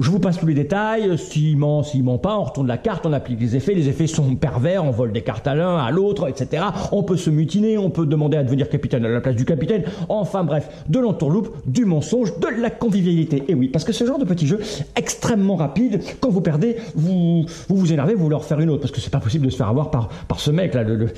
[0.00, 1.18] Je vous passe tous les détails.
[1.18, 3.74] S'il ment, s'il ment pas, on retourne la carte, on applique les effets.
[3.74, 6.62] Les effets sont pervers, on vole des cartes à l'un, à l'autre, etc.
[6.92, 9.82] On peut se mutiner, on peut demander à devenir capitaine à la place du capitaine.
[10.08, 13.42] Enfin bref, de l'entourloupe, du mensonge, de la convivialité.
[13.48, 14.60] Et oui, parce que ce genre de petit jeu
[14.94, 18.92] extrêmement rapide, quand vous perdez, vous vous, énervez, vous voulez en refaire une autre, parce
[18.92, 21.08] que c'est pas possible de se faire avoir par, ce mec là, le,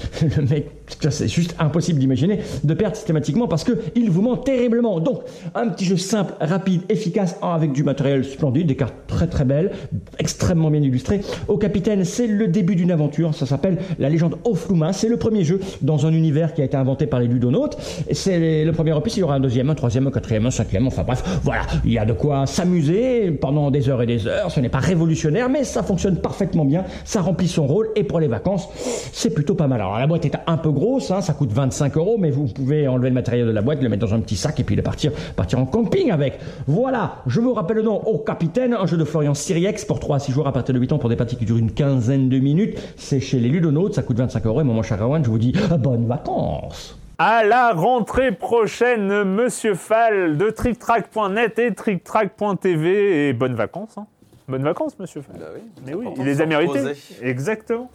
[0.49, 0.71] mec,
[1.11, 5.01] c'est juste impossible d'imaginer de perdre systématiquement parce que il vous ment terriblement.
[5.01, 5.21] Donc,
[5.55, 9.73] un petit jeu simple, rapide, efficace, avec du matériel splendide des cartes très très belles,
[10.19, 11.21] extrêmement bien illustrées.
[11.49, 15.45] Au capitaine, c'est le début d'une aventure, ça s'appelle La légende Ofluma, c'est le premier
[15.45, 17.77] jeu dans un univers qui a été inventé par les ludonautes.
[18.13, 20.87] C'est le premier opus, il y aura un deuxième, un troisième, un quatrième, un cinquième,
[20.87, 24.51] enfin bref, voilà, il y a de quoi s'amuser pendant des heures et des heures,
[24.51, 28.21] ce n'est pas révolutionnaire, mais ça fonctionne parfaitement bien, ça remplit son rôle, et pour
[28.21, 28.69] les vacances,
[29.13, 29.81] c'est plutôt pas mal.
[29.81, 32.87] Alors la boîte est un peu grosse, hein, ça coûte 25 euros, mais vous pouvez
[32.87, 34.83] enlever le matériel de la boîte, le mettre dans un petit sac, et puis le
[34.83, 36.39] partir, partir en camping avec.
[36.67, 37.97] Voilà, je vous rappelle le nom.
[38.07, 40.79] Au capitaine, un jeu de Florian Siriex pour 3 à 6 joueurs à partir de
[40.81, 42.79] 8 ans pour des parties qui durent une quinzaine de minutes.
[42.97, 44.61] C'est chez les Ludonautes, ça coûte 25 euros.
[44.61, 46.99] Et mon cher Erwan, je vous dis euh, bonnes vacances.
[47.19, 53.97] À la rentrée prochaine, Monsieur Fall de TrickTrack.net et TrickTrack.tv et bonnes vacances.
[53.99, 54.07] hein.
[54.49, 55.37] Bonnes vacances, Monsieur Fall.
[55.39, 56.81] Bah oui, Mais oui, il les a mérités.
[56.81, 56.95] reposer.
[57.23, 57.89] Exactement.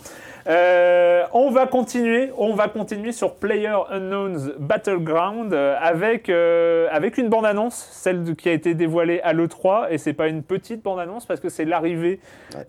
[0.47, 7.17] Euh, on va continuer, on va continuer sur Player Unknown's Battleground euh, avec euh, avec
[7.17, 10.43] une bande annonce, celle de- qui a été dévoilée à l'E3 et c'est pas une
[10.43, 12.19] petite bande annonce parce que c'est l'arrivée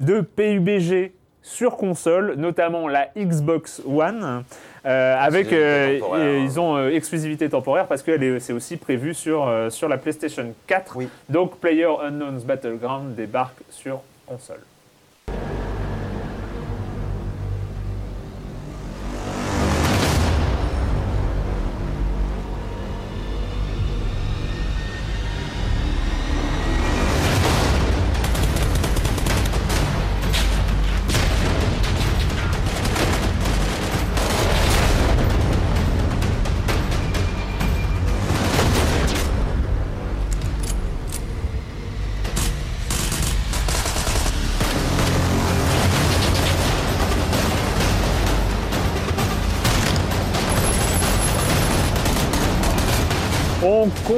[0.01, 1.12] de PUBG
[1.43, 4.43] sur console, notamment la Xbox One,
[4.83, 5.99] avec hein.
[6.43, 10.97] ils ont exclusivité temporaire parce que c'est aussi prévu sur sur la PlayStation 4.
[10.97, 11.09] Oui.
[11.29, 14.61] Donc Player Unknown's Battleground débarque sur console.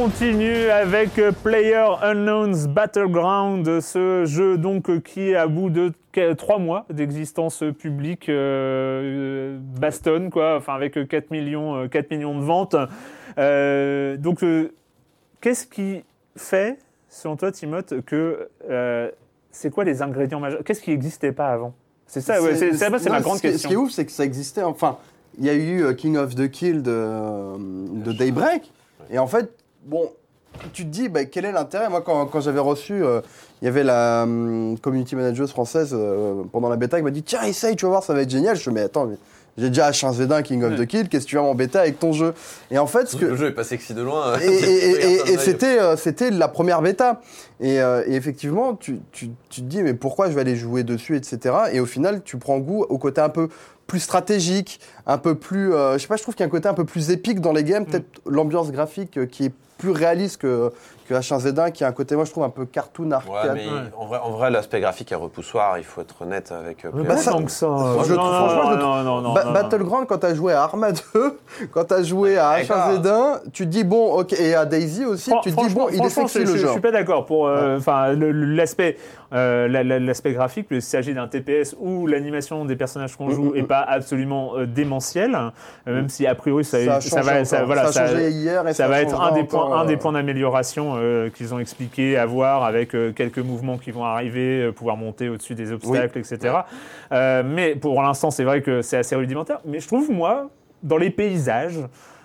[0.02, 5.92] Continue avec euh, Player Unknown's Battleground, ce jeu donc euh, qui à bout de
[6.36, 12.12] trois mois d'existence publique euh, euh, bastonne quoi, enfin avec euh, 4 millions, euh, 4
[12.12, 12.76] millions de ventes.
[13.38, 14.70] Euh, donc euh,
[15.40, 16.04] qu'est-ce qui
[16.36, 16.78] fait,
[17.08, 19.10] selon toi Timothée, que euh,
[19.50, 20.60] c'est quoi les ingrédients majeurs?
[20.64, 21.74] Qu'est-ce qui n'existait pas avant?
[22.06, 23.68] C'est ça, ouais, c'est c'est- c'est ma grande ce qui est- question.
[23.68, 24.62] Ce qui est ouf, c'est que ça existait.
[24.62, 24.96] Enfin,
[25.38, 27.56] il y a eu King of the Kill de,
[28.04, 28.72] de Daybreak.
[29.10, 29.50] Et en fait,
[29.88, 30.10] bon,
[30.72, 31.88] tu te dis, bah, quel est l'intérêt?
[31.88, 33.20] Moi, quand, quand j'avais reçu, euh,
[33.62, 37.22] il y avait la hum, community manager française euh, pendant la bêta qui m'a dit
[37.22, 38.56] Tiens, essaye, tu vas voir, ça va être génial.
[38.56, 39.16] Je me dis, mais attends, mais
[39.56, 42.32] j'ai déjà H1Z1 King of the Kill, qu'est-ce que tu vas m'embêter avec ton jeu?
[42.70, 43.26] Et en fait, ce que.
[43.26, 44.38] Le jeu est pas sexy de loin.
[44.40, 47.20] Et, et- et- et- et Personne c'était euh, c'était la première bêta.
[47.60, 51.16] Et, euh, effectivement, tu, tu- tu te dis, mais pourquoi je vais aller jouer dessus,
[51.16, 51.54] etc.
[51.72, 53.48] Et au final, tu prends goût au côté un peu
[53.88, 55.74] plus stratégique, un peu plus.
[55.74, 57.40] euh, je sais pas, je trouve qu'il y a un côté un peu plus épique
[57.40, 57.84] dans les games.
[57.86, 60.72] Peut-être l'ambiance graphique euh, qui est plus réaliste que,
[61.08, 63.58] que H1Z1, qui a un côté, moi, je trouve, un peu cartoon Ouais, arcade.
[63.96, 67.04] en vrai, en vrai l'aspect graphique est repoussoir, il faut être honnête avec euh, Mais
[67.04, 67.68] Player pas Bah, ça- tant que ça.
[67.68, 69.52] Moi, je Non, trouve- non, franchement, non, trouve- non, non, Ba- non, non.
[69.54, 71.38] Battleground, quand t'as joué à Arma 2,
[71.72, 72.76] quand t'as joué à D'accord.
[72.76, 75.88] H1Z1, tu te dis, bon, ok, et à Daisy aussi, Fran- tu te dis, bon,
[75.92, 76.66] il est sexy je, le je- jeu.
[76.66, 78.98] Je suis pas d'accord pour euh, enfin l'aspect
[79.32, 83.50] euh, la- la- l'aspect graphique, il s'agit d'un TPS où l'animation des personnages qu'on joue
[83.50, 83.66] Mm, mm, est mm.
[83.66, 85.36] pas absolument euh, démentielle,
[85.86, 88.66] euh, même si a priori ça, Ça a ça va ça, voilà Ça a hier
[88.66, 91.58] et ça va être un des points un des euh, points d'amélioration euh, qu'ils ont
[91.58, 96.18] expliqué avoir avec euh, quelques mouvements qui vont arriver, euh, pouvoir monter au-dessus des obstacles,
[96.18, 96.54] etc.
[97.12, 99.58] Euh, mais pour l'instant, c'est vrai que c'est assez rudimentaire.
[99.66, 100.48] Mais je trouve moi
[100.82, 101.78] dans les paysages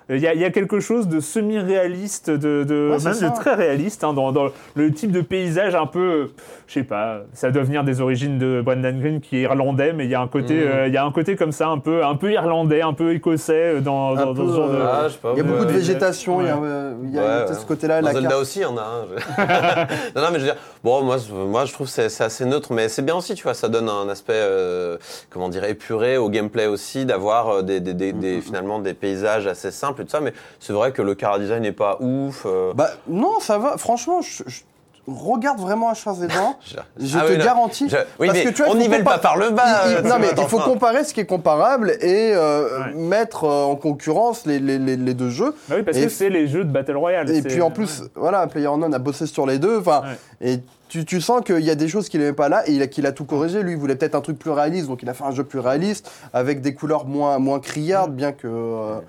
[0.10, 3.14] Il y, a, il y a quelque chose de semi-réaliste, de, de Ouais, c'est même
[3.18, 3.30] ça.
[3.30, 6.32] de très réaliste hein, dans, dans le type de paysage un peu,
[6.68, 10.04] je sais pas, ça doit venir des origines de Brendan Green qui est irlandais, mais
[10.06, 10.68] il y a un côté, Mhm.
[10.72, 13.14] euh, il y a un côté comme ça, un peu, un peu irlandais, un peu
[13.14, 14.36] écossais euh, dans, ce genre
[14.70, 14.76] de.
[14.76, 15.74] euh, Ah, Il y a beaucoup de ouais.
[15.78, 16.68] végétation, il y a, Ouais.
[16.68, 18.42] euh, il y a Ouais, ce côté-là, Dans la Zelda carte.
[18.42, 19.14] aussi, il y en a je-
[20.16, 22.24] non, non, mais je veux dire, bon, moi, je- moi je trouve que c'est c'est
[22.24, 24.98] assez neutre, mais c'est bien aussi, tu vois, ça donne un aspect, euh,
[25.30, 28.20] comment dire, épuré au gameplay aussi, d'avoir des, des, des, Mm-hmm.
[28.20, 31.72] des- finalement des paysages assez simples ça, mais c'est vrai que le car design n'est
[31.72, 32.44] pas ouf.
[32.46, 33.78] euh, Bah non, ça va.
[33.78, 34.62] Franchement, je, je-
[35.06, 36.30] regarde vraiment H1Z1.
[36.66, 36.76] je
[37.06, 37.90] Je Ah te oui, garantis.
[37.90, 39.64] Je- oui, parce mais que tu vois, on nivelle compa- pas par le bas.
[39.88, 42.94] Il- il- euh, non, mais il faut comparer ce qui est comparable et euh, Ouais.
[42.94, 45.56] mettre euh, en concurrence les, les, les, les deux jeux.
[45.68, 47.30] Bah oui, parce Et- que c'est les jeux de Battle Royale.
[47.32, 49.80] Et puis en plus, voilà, PlayerUnknown a bossé sur les deux.
[49.80, 50.04] Enfin,
[50.42, 50.54] Ouais.
[50.54, 53.06] et tu, tu sens qu'il y a des choses qu'il n'aimait pas là et qu'il
[53.06, 53.62] a tout corrigé.
[53.62, 55.60] Lui, il voulait peut-être un truc plus réaliste, donc il a fait un jeu plus
[55.60, 58.16] réaliste avec des couleurs moins moins criardes, Mm.
[58.16, 58.48] bien que.
[58.48, 59.00] euh,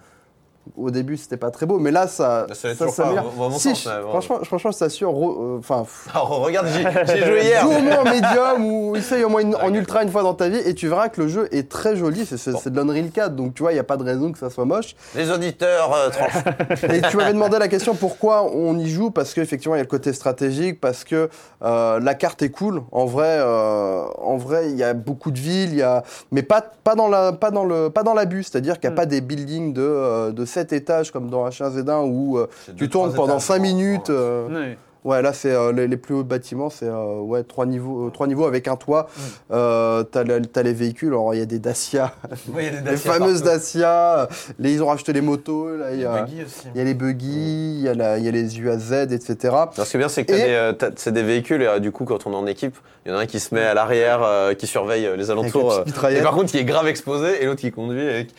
[0.76, 3.86] au début, c'était pas très beau, mais là, ça, Ça ça, pas, mon Si, sens,
[3.86, 4.08] mais bon.
[4.10, 6.66] franchement, franchement, je t'assure, euh, enfin, Alors, regarde,
[7.06, 7.62] j'ai joué hier.
[7.62, 10.34] Joue au moins en médium ou essaye au moins une- en ultra une fois dans
[10.34, 12.24] ta vie et tu verras que le jeu est très joli.
[12.26, 12.60] C'est Bon.
[12.64, 14.64] de l'Unreal 4, donc tu vois, il n'y a pas de raison que ça soit
[14.64, 14.94] moche.
[15.14, 16.10] Les auditeurs euh.
[16.92, 19.10] Et tu m'avais demandé la question pourquoi on y joue?
[19.10, 21.28] Parce qu'effectivement, il y a le côté stratégique, parce que
[21.62, 22.82] euh, la carte est cool.
[22.92, 26.02] En vrai, euh, en vrai, il y a beaucoup de villes, il y a...
[26.30, 28.44] mais pas, pas dans la, pas dans le, pas dans l'abus.
[28.44, 28.96] C'est-à-dire qu'il n'y a Mm.
[28.96, 32.46] pas des buildings de, de 7 étages comme dans H1Z1 où euh,
[32.76, 33.42] tu tournes pendant étages.
[33.42, 34.10] 5 minutes.
[34.10, 34.78] euh, Ouais.
[35.04, 38.10] Ouais, là, c'est euh, les, les plus hauts bâtiments, c'est euh, ouais, trois, niveaux, euh,
[38.10, 39.08] trois niveaux avec un toit.
[39.16, 39.20] Mm.
[39.52, 42.14] Euh, t'as, le- t'as les véhicules, alors il y a des Dacia,
[42.48, 43.56] Oui, il y a des les Dacia fameuses partout.
[43.58, 44.28] Dacia.
[44.58, 46.68] Les, ils ont racheté les motos, là, il y Les a, buggy aussi.
[46.74, 49.36] il y a les buggy, il y, a la- il y a les UAZ, etc.
[49.52, 52.04] Alors, ce qui est bien, c'est que Et- c'est des véhicules et euh, du coup,
[52.06, 54.22] quand on est en équipe, il y en a un qui se met à l'arrière,
[54.22, 55.72] euh, qui surveille les alentours.
[55.74, 58.34] euh, et par contre, il est grave exposé et l'autre qui conduit, et qui-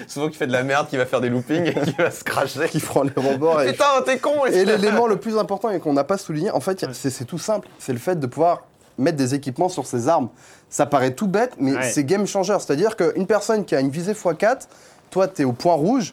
[0.08, 2.22] souvent qui fait de la merde, qui va faire des loopings et qui va se
[2.24, 2.68] cracher.
[2.68, 3.62] qui prend les rebords.
[3.62, 6.58] Et, Putain, t'es con et l'élément le plus important et qu'on n'a pas souligné, en
[6.60, 7.68] fait, c'est, c'est tout simple.
[7.78, 8.64] C'est le fait de pouvoir
[8.98, 10.28] mettre des équipements sur ses armes.
[10.68, 11.90] Ça paraît tout bête, mais Ouais.
[11.90, 12.56] c'est game changer.
[12.58, 14.66] C'est-à-dire qu'une personne qui a une visée x4,
[15.10, 16.12] toi, tu es au point rouge,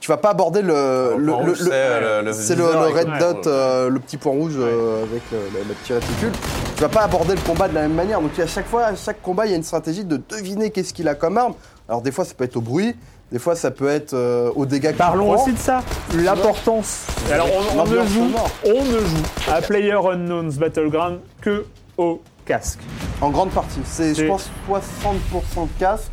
[0.00, 3.98] tu vas pas aborder le, Le le- le- c'est, euh, le, red dot, euh, le
[4.00, 6.32] petit point rouge euh, avec le, le- le petit réticule.
[6.76, 8.20] Tu vas pas aborder le combat de la même manière.
[8.20, 10.92] Donc à chaque fois, à chaque combat, il y a une stratégie de deviner qu'est-ce
[10.94, 11.54] qu'il a comme arme.
[11.88, 12.94] Alors des fois, ça peut être au bruit,
[13.34, 15.82] des fois, ça peut être euh, au dégât Parlons aussi de ça,
[16.14, 17.08] l'importance.
[17.32, 18.30] Alors on, on ne joue,
[18.64, 21.66] on ne joue à Player Unknown's Battleground que
[21.98, 22.78] au casque.
[23.20, 23.80] En grande partie.
[23.82, 26.12] C'est, je pense, 60% casque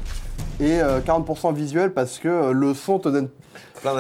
[0.60, 3.30] et euh, 40% visuel parce que euh, le son te donne.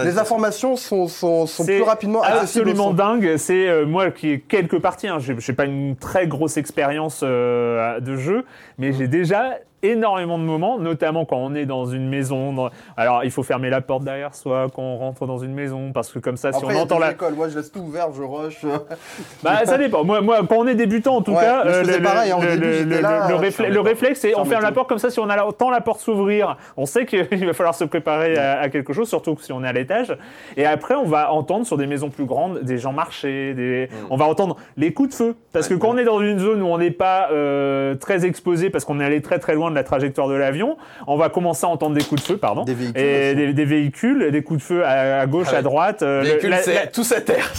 [0.04, 3.36] Les informations sont, sont, sont plus rapidement absolument dingue.
[3.38, 5.08] C'est euh, moi qui ai quelques parties.
[5.08, 8.46] Hein, j'ai j'ai pas une très grosse expérience euh, de jeu,
[8.78, 12.70] mais j'ai déjà énormément de moments, notamment quand on est dans une maison.
[12.98, 16.12] Alors il faut fermer la porte derrière soi quand on rentre dans une maison, parce
[16.12, 17.34] que comme ça, si on entend la, écoles.
[17.36, 18.66] Moi, je laisse tout ouvert, je rush.
[19.44, 20.04] Bah, ça dépend.
[20.04, 22.48] Moi, moi, quand on est débutant, en tout Ouais, cas, euh, le, pareil, hein, le-
[22.56, 24.88] début, le- j'étais le- là, le euh, réfle- le réflexe, c'est on ferme la porte
[24.90, 25.10] comme ça.
[25.10, 28.70] Si on entend la porte s'ouvrir, on sait qu'il va falloir se préparer à, à
[28.70, 30.16] quelque chose, surtout si on est à l'étage.
[30.58, 33.90] Et après, on va entendre sur des maisons plus grandes des gens marcher, des...
[34.10, 35.36] on va entendre les coups de feu.
[35.54, 38.70] Parce que quand on est dans une zone où on n'est pas euh, très exposé,
[38.70, 41.66] parce qu'on est allé très très loin de la trajectoire de l'avion, on va commencer
[41.66, 42.64] à entendre des coups de feu, pardon.
[42.64, 45.62] Des véhicules Et des, des véhicules, des coups de feu à, à gauche, Ah à
[45.62, 46.02] droite.
[46.04, 47.52] euh, le- Véhicule, la- c'est la- tous à terre.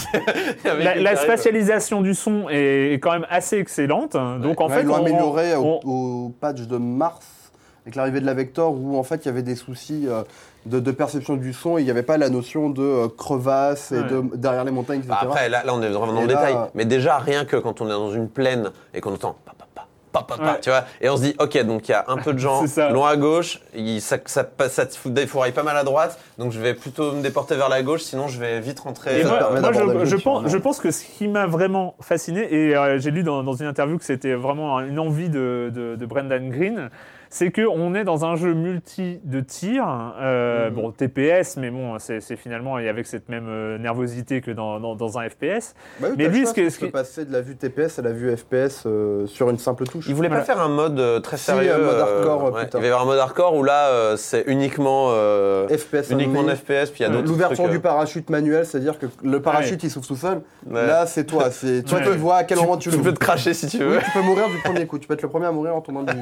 [0.63, 4.13] La, spatialisation du son est, est quand même assez excellente.
[4.13, 7.25] Donc en Ouais, fait, ils l'ont on- amélioré au, on- au patch de mars
[7.85, 10.23] avec l'arrivée de la Vector où en fait il y avait des soucis euh,
[10.65, 13.91] de, de perception du son et il n'y avait pas la notion de euh, crevasse
[13.91, 14.03] et Ouais.
[14.03, 15.11] de derrière les montagnes, etc.
[15.11, 16.53] Bah, après, là, là, on est vraiment dans Et le là, détail.
[16.55, 19.35] euh, Mais déjà, rien que quand on est dans une plaine et qu'on entend
[20.13, 20.59] pa, pa, pa, pa, pa, pa, Ouais.
[20.61, 22.65] tu vois, et on se dit, ok, donc il y a un peu de gens
[22.67, 22.89] ça.
[22.91, 26.59] loin à gauche, il- ça, ça, ça des fourrailles pas mal à droite, donc je
[26.59, 29.19] vais plutôt me déporter vers la gauche, sinon je vais vite rentrer.
[29.19, 29.71] Et ça moi,
[30.05, 33.43] je, pense, je pense que ce qui m'a vraiment fasciné, et euh, j'ai lu dans,
[33.43, 36.89] dans une interview que c'était vraiment une envie de, de, de Brendan Green,
[37.33, 39.83] c'est qu'on est dans un jeu multi de tir,
[40.21, 40.75] euh, Mhm.
[40.75, 45.17] bon TPS, mais bon, c'est finalement avec cette même euh, nervosité que dans, dans, dans
[45.17, 45.73] un FPS.
[45.99, 48.03] Bah oui, mais lui, ce que- tu ce qui- passer de la vue TPS à
[48.03, 50.05] la vue FPS euh, sur une simple touche.
[50.07, 50.43] Il voulait Voilà.
[50.43, 51.73] pas faire un mode euh, très Si, sérieux.
[51.73, 52.69] un mode hardcore, euh, ouais.
[52.71, 56.43] Il va y avoir un mode hardcore où là, euh, c'est uniquement, euh, FPS uniquement
[56.43, 59.89] FPS, puis il y a d'autres L'ouverture du parachute manuel, c'est-à-dire que le parachute il
[59.89, 60.41] s'ouvre tout seul.
[60.69, 60.85] Ouais.
[60.85, 61.49] Là, c'est toi.
[61.49, 62.11] C'est toi Ouais.
[62.11, 63.97] qui vois à quel moment tu, Tu peux te cracher si tu veux.
[63.97, 64.99] Oui, tu peux mourir du premier coup.
[64.99, 66.13] Tu peux être le premier à mourir en tombant du.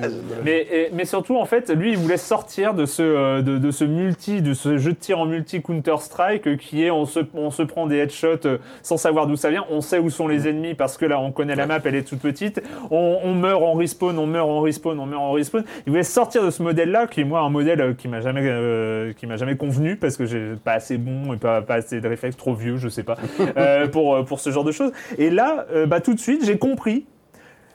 [0.45, 3.84] Mais, mais surtout, en fait, lui, il voulait sortir de ce, euh, de, de ce
[3.84, 7.49] multi, de ce jeu de tir en multi Counter-Strike euh, qui est on se, on
[7.49, 9.66] se prend des headshots euh, sans savoir d'où ça vient.
[9.72, 12.04] On sait où sont les ennemis parce que là, on connaît la map, elle est
[12.04, 12.62] toute petite.
[12.91, 15.64] On, on meurt en respawn, on meurt en respawn, on meurt en respawn.
[15.88, 19.12] Il voulait sortir de ce modèle-là, qui est moi un modèle qui m'a jamais, euh,
[19.14, 22.08] qui m'a jamais convenu parce que j'ai pas assez bon et pas, pas assez de
[22.08, 23.18] réflexes, trop vieux, je sais pas,
[23.58, 24.91] euh, pour, pour ce genre de choses.
[25.18, 27.08] Et là, euh, bah, tout de suite, j'ai compris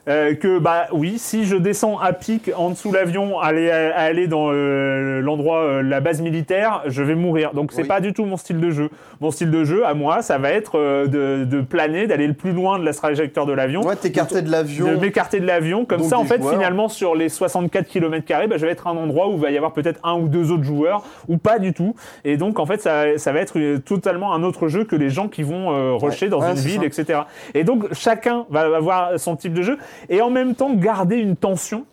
[0.07, 4.27] euh, que bah oui, si je descends à pic en dessous l'avion, aller à- aller
[4.27, 7.51] dans euh, l'endroit, euh, la base militaire, je vais mourir.
[7.53, 7.87] Donc c'est Oui.
[7.87, 8.89] pas du tout mon style de jeu.
[9.19, 12.33] Mon style de jeu, à moi, ça va être euh, de, de planer, d'aller le
[12.33, 13.81] plus loin de la trajectoire de l'avion.
[13.81, 14.87] Ouais, t'écarter de l'avion.
[14.87, 16.53] De m'écarter de l'avion, comme Donc ça en fait joueurs.
[16.53, 19.51] finalement sur les 64 km bah, je vais être à un endroit où il va
[19.51, 21.95] y avoir peut-être un ou deux autres joueurs ou pas du tout.
[22.23, 25.09] Et donc en fait ça, ça va être euh, totalement un autre jeu que les
[25.09, 27.01] gens qui vont euh, rusher dans Ouais, une ville, ça.
[27.01, 27.19] etc.
[27.53, 29.77] Et donc chacun va avoir son type de jeu
[30.09, 31.85] et en même temps garder une tension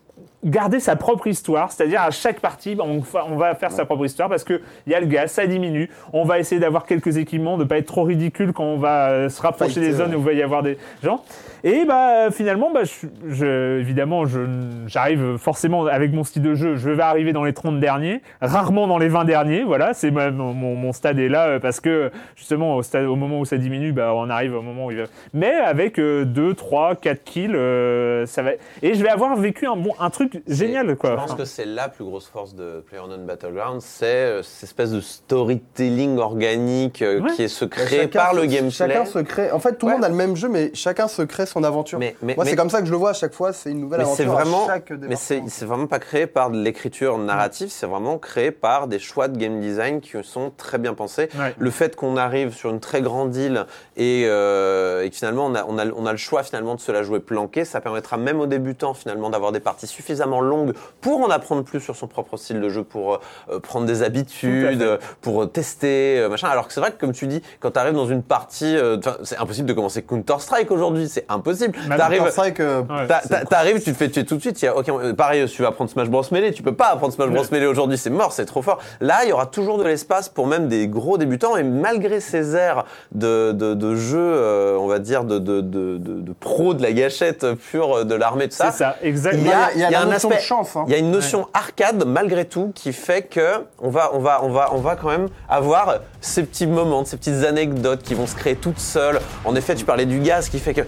[0.45, 4.29] garder sa propre histoire, c'est-à-dire à chaque partie, on, on va faire sa propre histoire
[4.29, 5.89] parce que il y a le gaz, ça diminue.
[6.13, 9.29] On va essayer d'avoir quelques équipements, de pas être trop ridicule quand on va euh,
[9.29, 10.15] se rapprocher des zones ouais.
[10.15, 11.23] où il va y avoir des gens.
[11.67, 14.39] Et bah finalement, bah, je, je- évidemment, je-
[14.85, 18.85] j'arrive forcément avec mon style de jeu, je vais arriver dans les 30 derniers, rarement
[18.85, 19.63] dans les 20 derniers.
[19.63, 23.05] Voilà, c'est ma- mon, mon- mon stade est là euh, parce que justement au, stade,
[23.05, 25.03] au moment où ça diminue, bah, on arrive au moment où il va.
[25.33, 28.51] Mais avec 2, 3, 4 kills, euh, ça va.
[28.83, 31.11] Et je vais avoir vécu un bon, un truc génial quoi.
[31.11, 34.91] Je pense que c'est la plus grosse force de PlayerUnknown's Battleground, c'est euh, cette espèce
[34.91, 37.31] de storytelling organique euh, Ouais.
[37.31, 38.69] qui est se crée par se- le gameplay.
[38.69, 39.51] Chacun se crée.
[39.51, 39.97] En fait, tout le Ouais.
[39.97, 41.99] monde a le même jeu, mais chacun se crée son aventure.
[41.99, 43.53] Mais- mais- Moi, mais- c'est comme ça que je le vois à chaque fois.
[43.53, 44.39] C'est une nouvelle Mais c'est aventure.
[44.39, 48.51] à vraiment, chaque mais c'est vraiment pas créé par de l'écriture narrative, c'est vraiment créé
[48.51, 51.29] par des choix de game design qui sont très bien pensés.
[51.37, 51.53] Ouais.
[51.57, 53.65] Le fait qu'on arrive sur une très grande île
[53.97, 56.79] et, euh, et que finalement on a, on, a, on a le choix finalement de
[56.79, 60.73] se la jouer planqué, ça permettra même aux débutants finalement d'avoir des parties suffisamment longues
[61.01, 64.81] pour en apprendre plus sur son propre style de jeu, pour euh, prendre des habitudes,
[64.81, 66.47] euh, pour euh, tester, euh, machin.
[66.47, 68.97] Alors que c'est vrai que comme tu dis, quand tu arrives dans une partie, euh,
[69.23, 71.44] c'est impossible de commencer Counter Strike aujourd'hui, c'est impossible.
[71.87, 73.07] Bah, T'arrives- Counter-Strike, euh, Ouais.
[73.27, 74.61] C'est T'arrives, tu te fais tuer tout de suite.
[74.61, 76.87] Il y a, ok, euh, pareil, tu vas apprendre Smash Bros Melee, tu peux pas
[76.87, 77.43] apprendre Smash Bros.
[77.51, 78.79] Melee aujourd'hui, c'est mort, c'est trop fort.
[79.01, 82.55] Là, il y aura toujours de l'espace pour même des gros débutants et malgré ces
[82.55, 86.73] airs de, de, de jeu, euh, on va dire de, de, de, de, de pro
[86.73, 88.71] de la gâchette pure euh, de l'armée, tout ça.
[88.71, 89.43] C'est ça, exactement.
[89.43, 90.83] Il y a, Il y a il y a un notion de aspect, chance, hein.
[90.87, 94.43] il y a une notion arcade malgré tout qui fait que on va, on va,
[94.43, 98.27] on va, on va quand même avoir ces petits moments, ces petites anecdotes qui vont
[98.27, 99.19] se créer toutes seules.
[99.43, 100.81] En effet, tu parlais du gaz qui fait que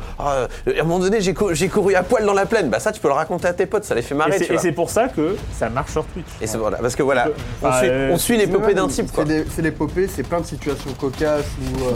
[0.68, 2.70] ah, à un moment donné, j'ai cou- j'ai couru à poil dans la plaine.
[2.70, 4.32] Bah ça, tu peux le raconter à tes potes, ça les fait Et marrer.
[4.38, 4.62] c'est- tu et vois.
[4.62, 6.26] c'est pour ça que ça marche sur Twitch.
[6.41, 7.28] Et c'est voilà, parce que voilà,
[7.62, 9.12] on Enfin, suit, euh, on suit l'épopée d'un type.
[9.12, 9.26] Quoi.
[9.56, 11.91] C'est l'épopée, c'est plein de situations cocasses où, euh,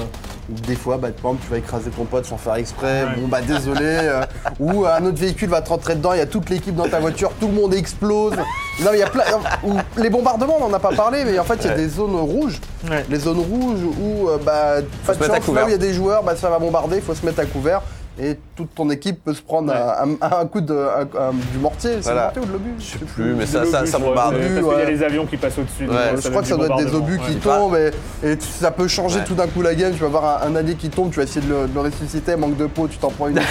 [0.51, 3.03] où des fois, bah, par exemple, tu vas écraser ton pote sans faire exprès.
[3.03, 3.15] Ouais.
[3.21, 3.79] Bon, bah désolé.
[3.81, 4.21] euh,
[4.59, 6.99] ou un autre véhicule va te rentrer dedans, il y a toute l'équipe dans ta
[6.99, 8.33] voiture, tout le monde explose.
[8.35, 9.23] Non, mais il y a plein.
[9.63, 11.77] ou les bombardements, on n'en a pas parlé, mais en fait, il y a Ouais.
[11.77, 12.59] des zones rouges.
[12.89, 13.05] Ouais.
[13.09, 14.75] Les zones rouges où, euh, bah,
[15.05, 15.61] pas se de mettre à chance, couvert.
[15.61, 17.39] là où il y a des joueurs, bah, ça va bombarder, il faut se mettre
[17.39, 17.81] à couvert.
[18.23, 19.79] Et toute ton équipe peut se prendre Ouais.
[19.79, 21.93] un, un- un coup de, un- un- du mortier.
[22.01, 22.31] C'est Voilà.
[22.35, 24.35] le mortier ou de l'obus Je sais plus, mais ça, ça, ça bombarde.
[24.35, 25.87] Parce qu'il y a les avions qui passent au-dessus.
[25.89, 26.21] Ouais.
[26.21, 27.39] Je crois que ça doit être des obus qui ouais.
[27.39, 27.75] tombent
[28.23, 29.25] et, ça peut changer Ouais.
[29.25, 29.93] tout d'un coup la game.
[29.93, 31.79] Tu vas voir un, un allié qui tombe, tu vas essayer de le, de le
[31.81, 33.47] ressusciter, manque de peau, tu t'en prends une aussi.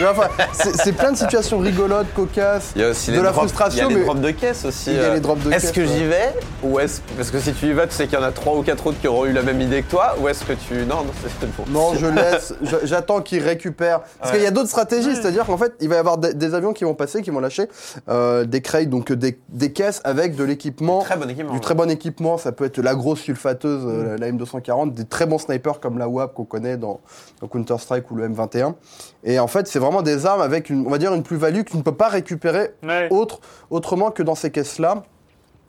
[0.00, 2.72] Mais enfin, c'est plein de situations rigolotes, cocasses.
[2.76, 4.30] Il y a aussi De les la drops- frustration, Il y a les drops de
[4.32, 4.90] caisse aussi.
[4.90, 5.14] Il y a euh.
[5.14, 7.86] les drops de Est-ce que j'y vais ou est-ce parce que si tu y vas,
[7.86, 9.60] tu sais qu'il y en a trois ou quatre autres qui auront eu la même
[9.62, 11.64] idée que toi ou est-ce que tu non non c'est bon.
[11.68, 12.54] Non, je laisse,
[12.84, 14.00] j'attends qu'ils récupèrent.
[14.18, 14.38] Parce Ouais.
[14.38, 16.72] qu'il y a d'autres stratégies, c'est-à-dire qu'en fait, il va y avoir des, des avions
[16.72, 17.68] qui vont passer, qui vont lâcher
[18.08, 21.00] euh, des crates, donc des, des caisses avec de l'équipement.
[21.00, 21.52] Très bon équipement.
[21.52, 25.26] Du très bon équipement, ça peut être la grosse sulfateuse, euh, la M240, des très
[25.26, 27.00] bons snipers comme la WAP qu'on connaît dans,
[27.40, 28.74] dans Counter-Strike ou le M21.
[29.24, 31.70] Et en fait, c'est vraiment des armes avec, une, on va dire, une plus-value que
[31.70, 33.08] tu ne peux pas récupérer Ouais.
[33.10, 33.40] autre,
[33.70, 35.02] autrement que dans ces caisses-là.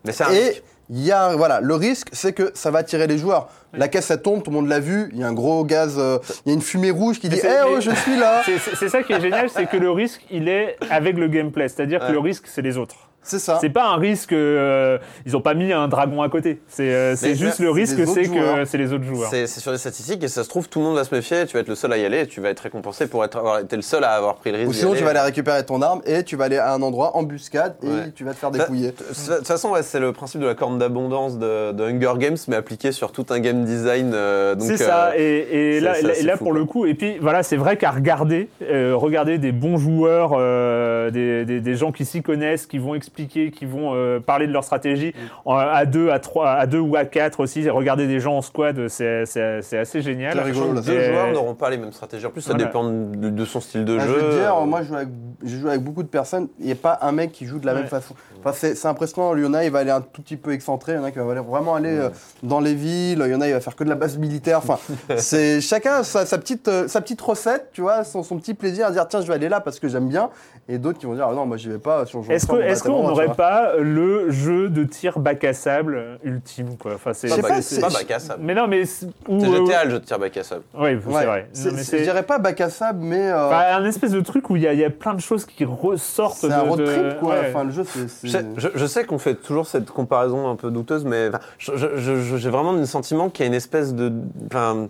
[0.05, 0.63] Mais c'est un Et risque.
[0.89, 3.47] Il y a, voilà, le risque, c'est que ça va attirer les joueurs.
[3.73, 5.95] La caisse, elle tombe, tout le monde l'a vu, il y a un gros gaz,
[5.97, 8.41] euh, il y a une fumée rouge qui dit «c'est- Eh oh, je suis là!»
[8.75, 11.69] C'est- ça qui est génial, c'est que le risque, il est avec le gameplay.
[11.69, 12.95] C'est-à-dire que le risque, c'est les autres.
[13.23, 13.57] C'est ça.
[13.61, 14.33] C'est pas un risque.
[14.33, 16.59] euh, ils ont pas mis un dragon à côté.
[16.67, 19.29] C'est euh, juste le risque, c'est que c'est les autres joueurs.
[19.29, 21.53] C'est sur des statistiques et ça se trouve tout le monde va se méfier, tu
[21.53, 23.59] vas être le seul à y aller et tu vas être récompensé pour être avoir
[23.59, 24.69] été le seul à avoir pris le risque.
[24.69, 24.99] Ou sinon, aller.
[24.99, 27.87] tu vas aller récupérer ton arme et tu vas aller à un endroit embuscade et
[27.87, 28.11] Ouais.
[28.15, 28.87] tu vas te faire Ça- dépouiller.
[28.91, 32.37] De toute façon, ouais, c'est le principe de la corne d'abondance de, de Hunger Games,
[32.47, 34.13] mais appliqué sur tout un game design.
[34.15, 36.57] euh, C'est ça, euh, et, et là, et fou, pour quoi.
[36.59, 41.11] le coup, et puis voilà, c'est vrai qu'à regarder, euh, regarder des bons joueurs, euh,
[41.11, 44.51] des, des- des gens qui s'y connaissent, qui vont expliquer, qui vont euh, parler de
[44.53, 45.13] leur stratégie
[45.45, 47.69] à deux, à trois, à deux ou à quatre aussi.
[47.69, 49.23] Regarder des gens en squad, c'est
[49.77, 50.37] assez génial.
[50.47, 52.25] Et- joueurs n'auront pas les mêmes stratégies.
[52.25, 52.65] En plus, ça Voilà.
[52.65, 54.07] dépend de, de son style de Ah, jeu.
[54.19, 54.87] je veux te dire, moi je
[55.57, 57.73] joue avec, beaucoup de personnes, il n'y a pas un mec qui joue de la
[57.73, 57.79] Ouais.
[57.79, 58.13] même façon.
[58.43, 60.93] Enfin, c'est, impressionnant, il y en a, il va aller un tout petit peu excentré,
[60.93, 62.09] il y en a qui va aller- vraiment aller euh,
[62.43, 64.57] dans les villes, il y en a, il va faire que de la base militaire.
[64.59, 64.77] Enfin,
[65.17, 68.53] c'est chacun a sa, sa petite, euh, sa petite recette, tu vois, son, son petit
[68.53, 70.29] plaisir à dire tiens, je vais aller là parce que j'aime bien,
[70.69, 72.05] et d'autres qui vont dire ah non, moi j'y vais pas.
[72.05, 72.45] Si Est-ce
[72.83, 76.93] qu'on n'aurait pas le jeu de tir bac à sable ultime quoi?
[76.95, 78.43] Enfin, c'est, pas, pas, bac- pas à sable.
[78.43, 80.61] Mais non, mais c'est- ou, C'est euh, GTA le jeu de tir bac à sable.
[80.77, 81.47] Oui, Ouais, c'est vrai.
[81.65, 84.49] Non, mais je dirais pas bac à sable, mais euh, enfin, un espèce de truc
[84.49, 86.37] où il y, a- il y a plein de choses qui ressortent.
[86.37, 87.29] c'est de, un road de- trip quoi.
[87.35, 87.47] ouais.
[87.49, 88.07] Enfin, le jeu, c'est.
[88.09, 91.29] c'est- Je sais, je- je sais qu'on fait toujours cette comparaison un peu douteuse, mais
[91.59, 94.11] j'ai vraiment le sentiment qu'il y a une espèce de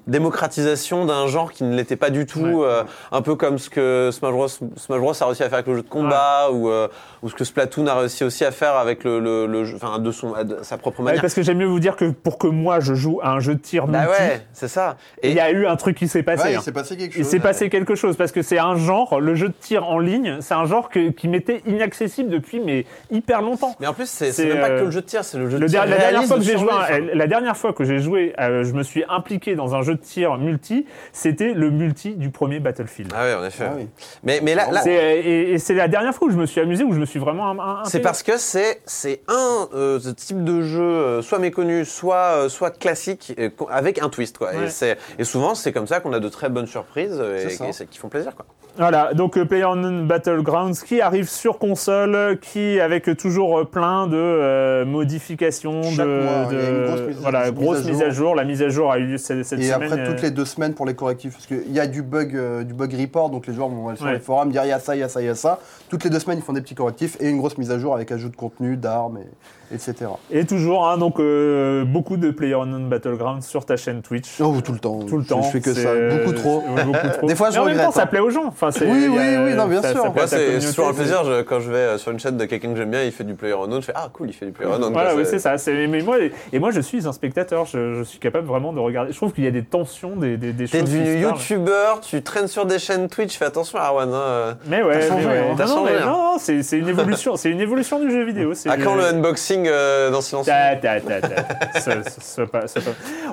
[0.07, 2.65] démocratisation d'un genre qui ne l'était pas du tout, Ouais.
[2.65, 5.67] euh, un peu comme ce que Smash Bros, Smash Bros a réussi à faire avec
[5.67, 6.87] le jeu de combat, ou, euh,
[7.23, 9.99] ou ce que Splatoon a réussi aussi à faire avec le, le- le jeu, enfin,
[9.99, 11.21] de, son, de sa propre Ouais, manière.
[11.21, 13.55] parce que j'aime mieux vous dire que pour que moi je joue à un jeu
[13.55, 14.97] de tir bah multi, ouais, c'est ça.
[15.23, 16.43] il y a eu un truc qui s'est passé.
[16.49, 16.59] Ouais, hein.
[16.59, 17.31] il s'est passé quelque Il chose.
[17.31, 20.37] s'est passé quelque chose parce que c'est un genre, le jeu de tir en ligne,
[20.41, 23.75] c'est un genre que- qui m'était inaccessible depuis mais hyper longtemps.
[23.79, 25.57] Mais en plus, c'est même pas euh, que le jeu de tir, c'est le jeu
[25.57, 26.71] Le de tir la dernière fois que de j'ai joué,
[27.13, 30.01] la dernière fois que j'ai joué, euh, je me suis impliqué dans un jeu de
[30.01, 33.11] tir multi, c'était le multi du premier Battlefield.
[33.15, 33.65] Ah ouais, en effet.
[33.67, 33.87] Ah oui.
[34.23, 36.61] Mais, mais là, là C'est- et, et c'est la dernière fois où je me suis
[36.61, 37.55] amusé, où je me suis vraiment.
[37.85, 42.15] C'est parce que c'est c'est un euh, ce type de jeu euh, soit méconnu, soit
[42.15, 44.49] euh, soit classique euh, avec un twist quoi.
[44.51, 44.65] Ouais.
[44.65, 47.53] Et c'est et souvent c'est comme ça qu'on a de très bonnes surprises euh, et,
[47.83, 48.45] et qui font plaisir quoi.
[48.77, 54.15] Voilà, donc euh, PlayerUnknown's Battlegrounds qui arrive sur console, qui avec toujours euh, plein de
[54.15, 57.53] euh, modifications, Chaque de, mois, il y a une de- grosse mise à- voilà, mise
[57.53, 58.03] grosse à mise jour.
[58.05, 58.35] à jour.
[58.35, 59.91] La mise à jour a eu lieu cette, cette Et semaine.
[59.91, 62.33] après, euh, toutes les deux semaines pour les correctifs, parce qu'il y a du bug,
[62.33, 64.13] euh, du bug report, donc les joueurs vont aller sur Ouais.
[64.13, 65.40] les forums dire il y a ça, il y a ça, il y a ça.
[65.89, 67.93] Toutes les deux semaines, ils font des petits correctifs et une grosse mise à jour
[67.93, 69.27] avec ajout de contenu, d'armes, et,
[69.73, 70.11] etc.
[70.31, 74.39] Et toujours, hein, donc euh, beaucoup de PlayerUnknown's Battlegrounds sur ta chaîne Twitch.
[74.39, 74.99] Oh, tout le temps.
[75.07, 75.41] Tout le Je- temps.
[75.41, 76.63] Je, fais que ça, beaucoup trop.
[76.75, 77.27] Ouais, beaucoup trop.
[77.27, 78.07] Des fois, je Mais en même regrette, temps, ça hein.
[78.07, 78.45] plaît aux gens.
[78.47, 80.13] Enfin, Oui, a- oui, oui, non, bien ça- sûr.
[80.27, 82.77] c'est toujours un plaisir je- quand je vais euh, sur une chaîne de quelqu'un que
[82.77, 84.93] j'aime bien, il fait du PlayerUnknown, je fais ah cool, il fait du PlayerUnknown.
[84.93, 85.55] Voilà, quoi, oui, c'est ça.
[85.67, 86.17] Mais moi,
[86.53, 87.65] et moi, je suis un spectateur.
[87.65, 89.11] Je, je suis capable vraiment de regarder.
[89.11, 90.89] Je trouve qu'il y a des tensions, des, des, des T'es choses.
[90.89, 94.09] qui devenu youtubeur, tu traînes sur des chaînes Twitch, fais attention Arwan.
[94.13, 94.57] Hein.
[94.67, 95.97] Mais ouais, T'as changé, mais ouais.
[96.03, 96.05] hein.
[96.05, 97.35] Non, c'est une évolution.
[97.35, 98.53] c'est une évolution du jeu vidéo.
[98.67, 101.29] À quand le unboxing euh, dans Silence Ta, ta, ta, ta.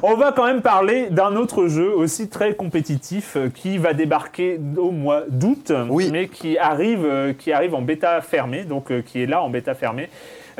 [0.02, 4.60] On va quand même parler d'un autre jeu aussi très compétitif euh, qui va débarquer
[4.76, 6.10] au mois d'août, Oui.
[6.12, 9.74] mais qui arrive, euh, qui arrive en bêta fermée, donc qui est là en bêta
[9.74, 10.08] fermée.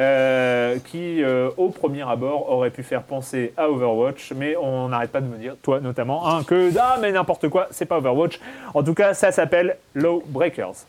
[0.01, 5.11] euh, qui euh, au premier abord aurait pu faire penser à Overwatch, mais on n'arrête
[5.11, 8.39] pas de me dire, toi notamment, hein, que ah mais n'importe quoi, c'est pas Overwatch.
[8.75, 10.85] En tout cas, ça s'appelle Low Breakers.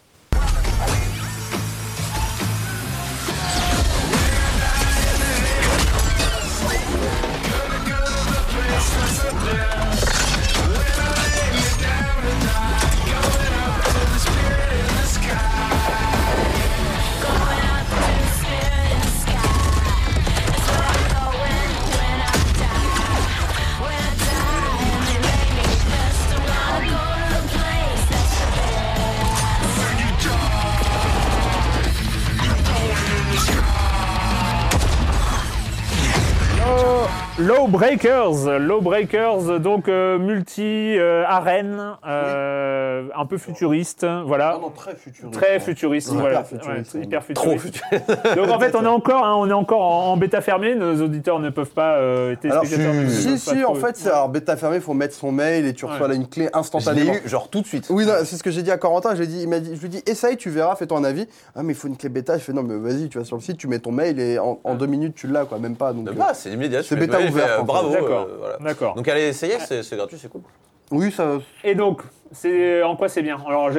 [37.69, 44.53] Breakers, Low Breakers, donc euh, multi euh, arène, euh, un peu futuriste, voilà.
[44.55, 45.31] Ah non, très futuriste.
[45.33, 45.59] Très hein.
[45.59, 46.43] futuriste, Hyper voilà.
[46.43, 48.35] futuriste, Ouais, Trop futuriste.
[48.35, 50.75] Donc en fait, on est encore, hein, on est encore en, en bêta fermée.
[50.75, 51.95] Nos auditeurs ne peuvent pas.
[51.97, 52.69] Euh, Alors, ne
[53.09, 55.73] si, peuvent si, en fait, c'est alors bêta fermé, il faut mettre son mail et
[55.73, 56.13] tu reçois Ouais.
[56.13, 57.13] là une clé Je l'ai instantanément.
[57.13, 57.87] eu genre tout de suite.
[57.89, 59.11] Oui, non, c'est ce que j'ai dit à Corentin.
[59.15, 60.97] Je lui ai dit, il m'a dit, je lui ai dit, essaye, tu verras, fais-toi
[60.97, 61.27] un avis.
[61.55, 62.37] Ah, mais il faut une clé bêta.
[62.37, 64.39] Je fais, non, mais vas-y, tu vas sur le site, tu mets ton mail et
[64.39, 65.93] en, en deux minutes, tu l'as, quoi, même pas.
[65.93, 66.81] Donc, Même euh, pas, c'est immédiat.
[66.81, 67.63] tu c'est bêta ouvert, euh.
[67.63, 67.89] Bravo.
[67.91, 68.27] D'accord.
[68.29, 68.57] euh, voilà.
[68.59, 68.95] D'accord.
[68.95, 70.41] Donc allez essayer, c'est c'est gratuit, c'est cool.
[70.91, 71.37] oui, ça.
[71.63, 72.01] Et donc,
[72.31, 73.37] c'est en quoi c'est bien?
[73.47, 73.69] Alors,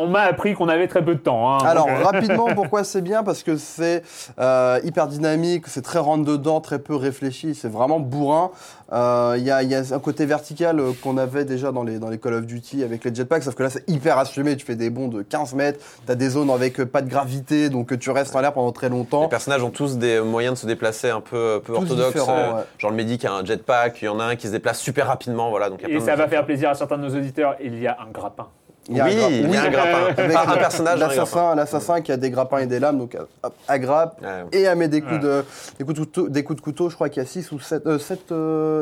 [0.00, 1.52] on m'a appris qu'on avait très peu de temps.
[1.54, 3.22] hein, Alors donc, euh, rapidement, pourquoi c'est bien?
[3.22, 4.02] Parce que c'est
[4.38, 8.50] euh, hyper dynamique, c'est très rentre dedans, très peu réfléchi, c'est vraiment bourrin.
[8.92, 11.82] Euh, Il y, a, il y a un côté vertical euh, qu'on avait déjà dans
[11.82, 14.54] les, dans les Call of Duty avec les jetpacks, sauf que là c'est hyper assumé,
[14.56, 17.08] tu fais des bonds de 15 mètres, tu as des zones avec euh, pas de
[17.08, 19.22] gravité, donc tu restes en l'air pendant très longtemps.
[19.22, 22.06] Les personnages ont tous des moyens de se déplacer un peu, un peu Tous orthodoxes.
[22.12, 22.62] différents, euh, ouais.
[22.78, 25.06] Genre le médic a un jetpack, il y en a un qui se déplace super
[25.06, 25.48] rapidement.
[25.48, 27.02] Voilà, donc il y a et plein ça de- va faire plaisir à certains de
[27.08, 27.54] nos auditeurs.
[27.64, 28.48] Il y a un grappin.
[28.88, 30.04] Il y a un Oui, gra- il y a un grappin.
[30.18, 33.16] avec Pas un personnage, un l'assassin, l'assassin qui a des grappins et des lames, donc
[33.44, 34.44] hop, aggrappe Ouais.
[34.60, 35.18] et à met des coups, Ouais.
[35.20, 35.44] de,
[35.78, 36.88] des coups de couteau, des coups de couteau.
[36.90, 37.84] Je crois qu'il y a 6 ou 7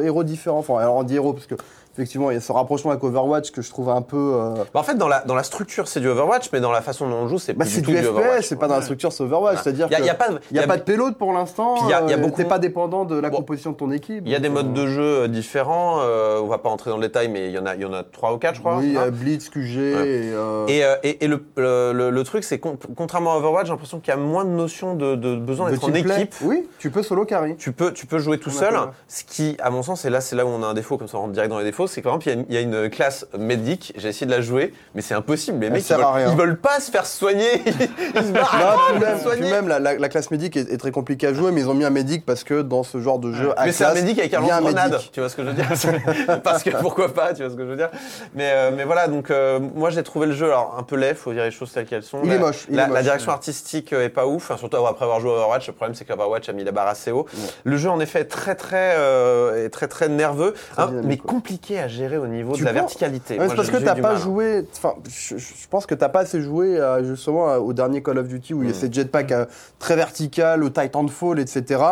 [0.02, 0.58] héros différents.
[0.60, 1.54] Enfin, alors on dit héros parce que
[1.94, 4.16] effectivement, il y a ce rapprochement avec Overwatch que je trouve un peu.
[4.16, 6.80] euh, Bah, en fait, dans la, dans la structure, c'est du Overwatch, mais dans la
[6.82, 8.82] façon dont on joue, c'est Bah, plus c'est du du FPS, c'est pas dans la
[8.82, 9.40] structure, c'est Overwatch.
[9.54, 9.62] Voilà.
[9.62, 11.74] C'est-à-dire qu'il y a pas n'y a, y a- pas de payload pour l'instant.
[11.76, 13.38] Puis y a- y a euh, beaucoup T'es pas dépendant de la Bon.
[13.38, 14.22] composition de ton équipe.
[14.24, 15.98] Il y a des modes euh, de jeu euh, différents.
[16.00, 17.84] euh, on va pas entrer dans le détail, mais il y en a, il y
[17.84, 18.76] en a trois ou quatre, je crois.
[18.78, 20.32] Oui, Blitz, QG et.
[20.32, 23.66] euh, Et, euh, et, et le, le, le- le truc, c'est qu'on- contrairement à Overwatch,
[23.66, 26.34] j'ai l'impression qu'il y a moins de notion de, de besoin de d'être en équipe.
[26.42, 27.56] Oui, tu peux solo carry.
[27.56, 28.74] Tu peux, tu peux jouer tout seul,
[29.08, 31.08] ce qui, à mon sens, et là, c'est là où on a un défaut, comme
[31.08, 32.46] ça on rentre direct dans les défauts, c'est que par exemple, il y a une-
[32.48, 35.58] il y, a une classe médic, j'ai essayé de la jouer, mais c'est impossible.
[35.60, 36.30] Les Elle mecs, ils veulent, à rien.
[36.32, 37.62] ils veulent pas se faire soigner,
[38.14, 39.50] ils se barrent Non, même, soigner.
[39.66, 41.84] la, la- la classe médic est, est très compliquée à jouer, mais ils ont mis
[41.84, 44.34] un médic parce que dans ce genre de jeu, à Mais c'est un médic avec
[44.34, 45.66] un lance-grenade, tu vois ce que je veux dire?
[46.42, 47.90] Parce que pourquoi pas, tu vois ce que je veux dire?
[48.34, 51.14] Mais, euh, mais voilà, donc euh, moi j'ai trouvé le jeu alors, un peu laid,
[51.14, 52.20] faut dire les choses telles qu'elles sont.
[52.24, 52.94] Il La- est moche, il la, est moche.
[52.94, 55.66] la direction artistique euh, est pas ouf, enfin, surtout après avoir joué à Overwatch.
[55.68, 57.26] Le problème c'est qu'Overwatch a mis la barre assez haut.
[57.64, 61.16] Le jeu en effet est très très, euh, est très, très nerveux, Très hein, mais
[61.16, 61.32] quoi.
[61.70, 63.38] Compliqué à gérer au niveau Tu de la penses verticalité.
[63.38, 64.18] Ouais, Moi, parce que t'as pas mal.
[64.18, 64.66] joué.
[64.76, 68.28] Enfin, je, je pense que t'as pas assez joué à, justement au dernier Call of
[68.28, 69.46] Duty où il y a ces jetpacks euh,
[69.78, 71.82] très vertical, au Titanfall, etc.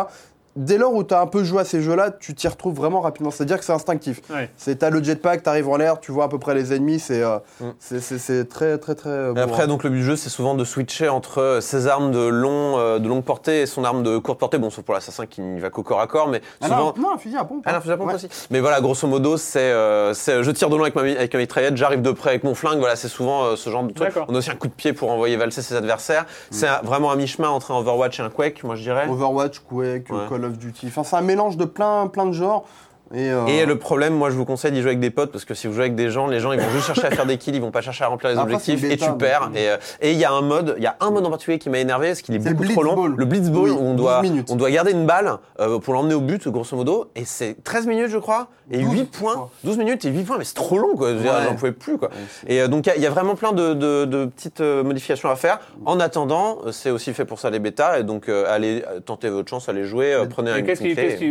[0.59, 2.99] Dès lors où tu as un peu joué à ces jeux-là, tu t'y retrouves vraiment
[2.99, 3.31] rapidement.
[3.31, 4.19] C'est-à-dire que c'est instinctif.
[4.29, 4.49] Ouais.
[4.57, 6.99] C'est t'as le jetpack, t'arrives en l'air, tu vois à peu près les ennemis.
[6.99, 7.65] C'est euh, Mm.
[7.79, 9.09] c'est- c'est- c'est très très très.
[9.09, 11.87] euh, Et après, donc le but du jeu, c'est souvent de switcher entre euh, ses
[11.87, 14.57] armes de, long, euh, de longue portée et son arme de courte portée.
[14.57, 16.93] Bon, sauf pour l'assassin qui n'y va qu'au corps à corps, mais Ah souvent.
[16.97, 17.63] non, non, un fusil à pompe.
[17.65, 17.73] Ah hein.
[17.75, 18.15] non, fusil à pompe Ouais.
[18.15, 18.27] aussi.
[18.51, 21.33] Mais voilà, grosso modo, c'est euh, c'est, je tire de loin avec ma, mi- avec
[21.33, 22.79] ma mitraillette, j'arrive de près avec mon flingue.
[22.79, 24.11] Voilà, c'est souvent euh, ce genre de truc.
[24.27, 26.25] On a aussi un coup de pied pour envoyer valser ses adversaires.
[26.51, 29.07] C'est un- vraiment un mi-chemin entre un Overwatch et un Quake, moi je dirais.
[29.09, 30.17] Overwatch, Quake, Ouais.
[30.29, 30.48] Call
[31.03, 32.65] c'est un mélange de plein plein de genres.
[33.13, 35.45] Et, euh, Et le problème, moi je vous conseille d'y jouer avec des potes parce
[35.45, 37.25] que si vous jouez avec des gens, les gens ils vont juste chercher à faire
[37.25, 39.49] des kills, ils vont pas chercher à remplir les Après, objectifs et tu perds.
[39.55, 39.57] euh.
[39.57, 41.57] Et euh, et il y a un mode, il y a un mode en particulier
[41.59, 43.05] qui m'a énervé parce qu'il est beaucoup trop long.
[43.07, 44.49] Le blitzball Oui, où on 12 doit, minutes.
[44.51, 47.87] on doit garder une balle euh, pour l'emmener au but grosso modo et c'est 13
[47.87, 49.49] minutes je crois et 12 8 points, points.
[49.63, 51.11] 12 minutes et 8 points mais c'est trop long quoi.
[51.11, 51.17] Ouais.
[51.47, 52.09] J'en pouvais plus quoi.
[52.09, 52.15] Ouais,
[52.55, 54.59] Et euh, donc il y a- il y, a vraiment plein de, de- de petites
[54.61, 55.59] modifications à faire.
[55.85, 59.67] En attendant, c'est aussi fait pour ça les bêtas et donc allez tenter votre chance,
[59.67, 60.59] allez jouer, prenez un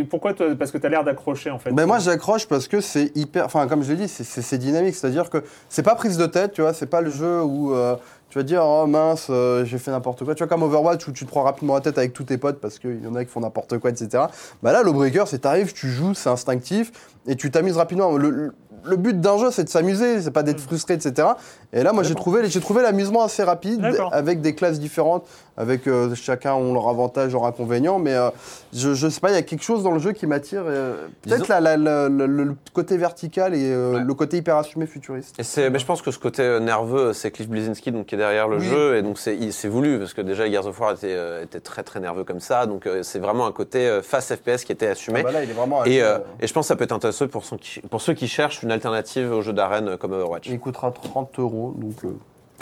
[0.09, 1.68] pourquoi toi Parce que tu as l'air d'accrocher en fait.
[1.71, 5.29] Ben moi j'accroche parce que c'est hyper, enfin comme je l'ai dit, c'est dynamique, c'est-à-dire
[5.29, 7.95] que c'est pas prise de tête, tu vois, c'est pas le jeu où euh,
[8.29, 11.11] tu vas dire oh mince euh, j'ai fait n'importe quoi, tu vois comme Overwatch où
[11.11, 13.25] tu te prends rapidement la tête avec tous tes potes parce qu'il y en a
[13.25, 14.25] qui font n'importe quoi, etc.
[14.63, 16.91] Bah là Lawbreaker c'est t'arrives, tu joues, c'est instinctif
[17.27, 18.11] et tu t'amuses rapidement.
[18.17, 18.53] Le, le-
[18.85, 21.27] le but d'un jeu c'est de s'amuser, c'est pas d'être frustré, etc.
[21.73, 25.25] Et là moi j'ai trouvé, j'ai trouvé l'amusement assez rapide avec des classes différentes,
[25.57, 28.29] avec euh, chacun ont leur avantage, leur inconvénient, mais euh,
[28.71, 30.63] je, je sais pas, il y a quelque chose dans le jeu qui m'attire.
[30.65, 33.99] euh, Peut-être le, côté vertical et euh, Ouais.
[34.03, 35.35] le côté hyper assumé futuriste.
[35.37, 38.18] Et c'est, mais je pense que ce côté nerveux, c'est Cliff Bleszinski donc qui est
[38.19, 38.65] derrière le Oui.
[38.67, 41.81] jeu, et donc c'est, voulu parce que déjà Gears of War était, euh, était très
[41.81, 44.85] très nerveux comme ça, donc euh, c'est vraiment un côté euh, face FPS qui était
[44.87, 45.21] assumé.
[45.21, 45.83] Ah bah là, il est vraiment.
[45.85, 48.01] et, euh, euh, et je pense que ça peut être intéressant pour ceux qui, pour
[48.01, 50.47] ceux qui cherchent une alternative au jeu d'arène comme Overwatch.
[50.47, 52.09] il coûtera 30 euros, donc euh,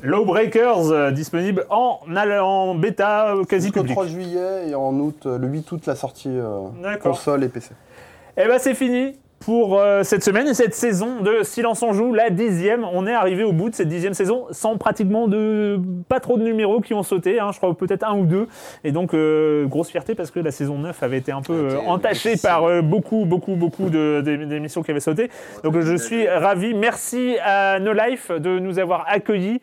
[0.04, 3.94] Lawbreakers euh, disponible en, en bêta euh, quasi public.
[3.94, 6.68] 3 juillet et en août, euh, le 8 août, la sortie euh,
[7.02, 7.72] console et PC.
[8.38, 12.14] Et ben c'est fini pour euh, cette semaine et cette saison de Silence on joue,
[12.14, 12.86] la dixième.
[12.92, 15.80] On est arrivé au bout de cette dixième saison sans pratiquement de
[16.10, 18.48] pas trop de numéros qui ont sauté, hein, je crois peut-être un ou deux.
[18.84, 21.80] Et donc euh, grosse fierté parce que la saison 9 avait été un peu euh,
[21.86, 25.30] entachée par beaucoup beaucoup beaucoup d'émissions qui avaient sauté.
[25.64, 26.74] Donc je suis ravi.
[26.74, 29.62] Merci à No Life de nous avoir accueillis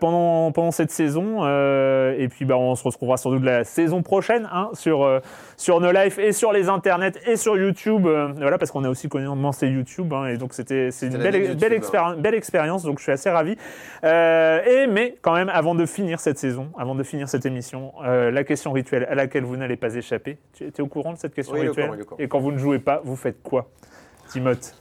[0.00, 1.46] pendant pendant cette saison.
[1.46, 5.20] Et puis bah, on se retrouvera sans doute la saison prochaine hein, sur
[5.56, 8.06] sur No Life et sur les internets et sur YouTube.
[8.06, 10.12] euh, voilà, parce qu'on a aussi commencé YouTube.
[10.12, 12.82] hein, et donc, c'était c'est une belle, de belle, expérience.
[12.82, 13.56] Donc, je suis assez ravi.
[14.04, 17.92] Euh, et, mais, quand même, avant de finir cette saison, avant de finir cette émission,
[18.04, 20.38] euh, la question rituelle à laquelle vous n'allez pas échapper.
[20.54, 22.16] Tu es au courant de cette question Oui, rituelle courant.
[22.18, 23.68] Et quand vous ne jouez pas, vous faites quoi
[24.28, 24.72] Timothée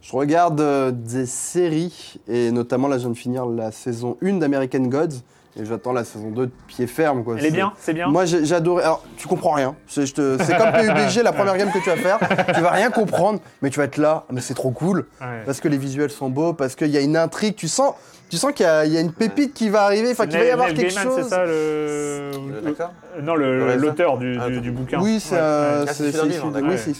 [0.00, 4.34] Je regarde euh, des séries, et notamment là, je viens de finir la saison 1
[4.34, 5.22] d'American Gods,
[5.56, 7.24] et j'attends la saison 2 de pied ferme.
[7.24, 7.34] Quoi.
[7.38, 8.82] Elle est C'est- bien C'est bien Moi, j'ai j'ai adoré.
[8.84, 9.74] Alors, tu comprends rien.
[9.86, 12.18] C'est je te- c'est comme PUBG, la première game que tu vas faire.
[12.54, 14.24] Tu vas rien comprendre, mais tu vas être là.
[14.30, 15.06] Mais c'est trop cool.
[15.20, 15.42] Ouais.
[15.44, 17.54] Parce que les visuels sont beaux, parce qu'il y a une intrigue.
[17.54, 17.94] Tu sens,
[18.32, 20.38] tu sens qu'il y, a- il y a une pépite qui va arriver, enfin qu'il
[20.38, 21.16] va y avoir Neil quelque Gaiman, chose.
[21.24, 22.30] c'est ça le...
[22.64, 25.00] Le Euh, Non, le- Le l'auteur du, Ah, du- le- du bouquin.
[25.02, 25.84] Oui, c'est Ouais, euh.
[25.86, 26.10] Ah, issu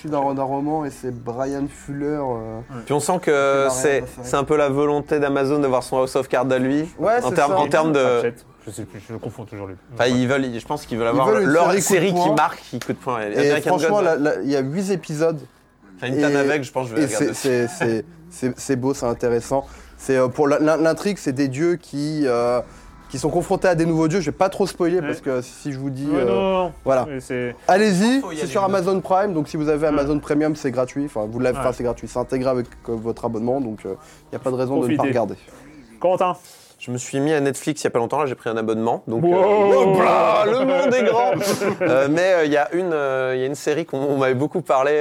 [0.08, 2.04] d'un oui, roman et c'est Brian Fuller.
[2.20, 4.04] euh, Puis on sent que c'est,
[4.34, 6.86] un peu la volonté d'Amazon d'avoir son House of Cards à lui.
[6.98, 7.58] Ouais, en c'est termes, ça.
[7.60, 8.32] en termes de.
[8.66, 9.74] Je sais plus, je confonds toujours les.
[9.94, 12.98] Enfin, ils veulent, je pense qu'ils veulent avoir leur série qui marque, qui coup de
[12.98, 13.20] poing.
[13.22, 15.40] Et franchement, là, il y a 8 épisodes.
[15.96, 18.04] Enfin, une tanne et- avec, je pense que je vais regarder.
[18.58, 19.66] c'est beau, c'est intéressant.
[20.02, 22.60] C'est euh, pour l'intrigue, c'est des dieux qui euh,
[23.08, 24.18] qui sont confrontés à des nouveaux dieux.
[24.20, 26.52] Je vais pas trop spoiler parce que si je vous dis, Ouais, euh, non, non,
[26.64, 26.72] non.
[26.84, 27.06] voilà.
[27.68, 28.20] Allez-y.
[28.36, 29.88] C'est sur Amazon Prime, donc si vous avez Ouais.
[29.88, 31.04] Amazon Premium, c'est gratuit.
[31.04, 34.40] Enfin, vous l'avez, c'est gratuit, c'est intégré avec euh, votre abonnement, donc il n'y a
[34.40, 35.34] pas de raison de ne pas regarder.
[36.00, 36.36] Corentin.
[36.84, 38.56] Je me suis mis à Netflix il y a pas longtemps, là j'ai pris un
[38.56, 39.04] abonnement.
[39.06, 40.00] Donc, Wow.
[40.00, 41.30] euh, le monde est grand
[41.80, 42.86] Euh, Mais euh, il y, a une,
[43.36, 45.00] il y a une série qu'on on m'avait beaucoup parlé.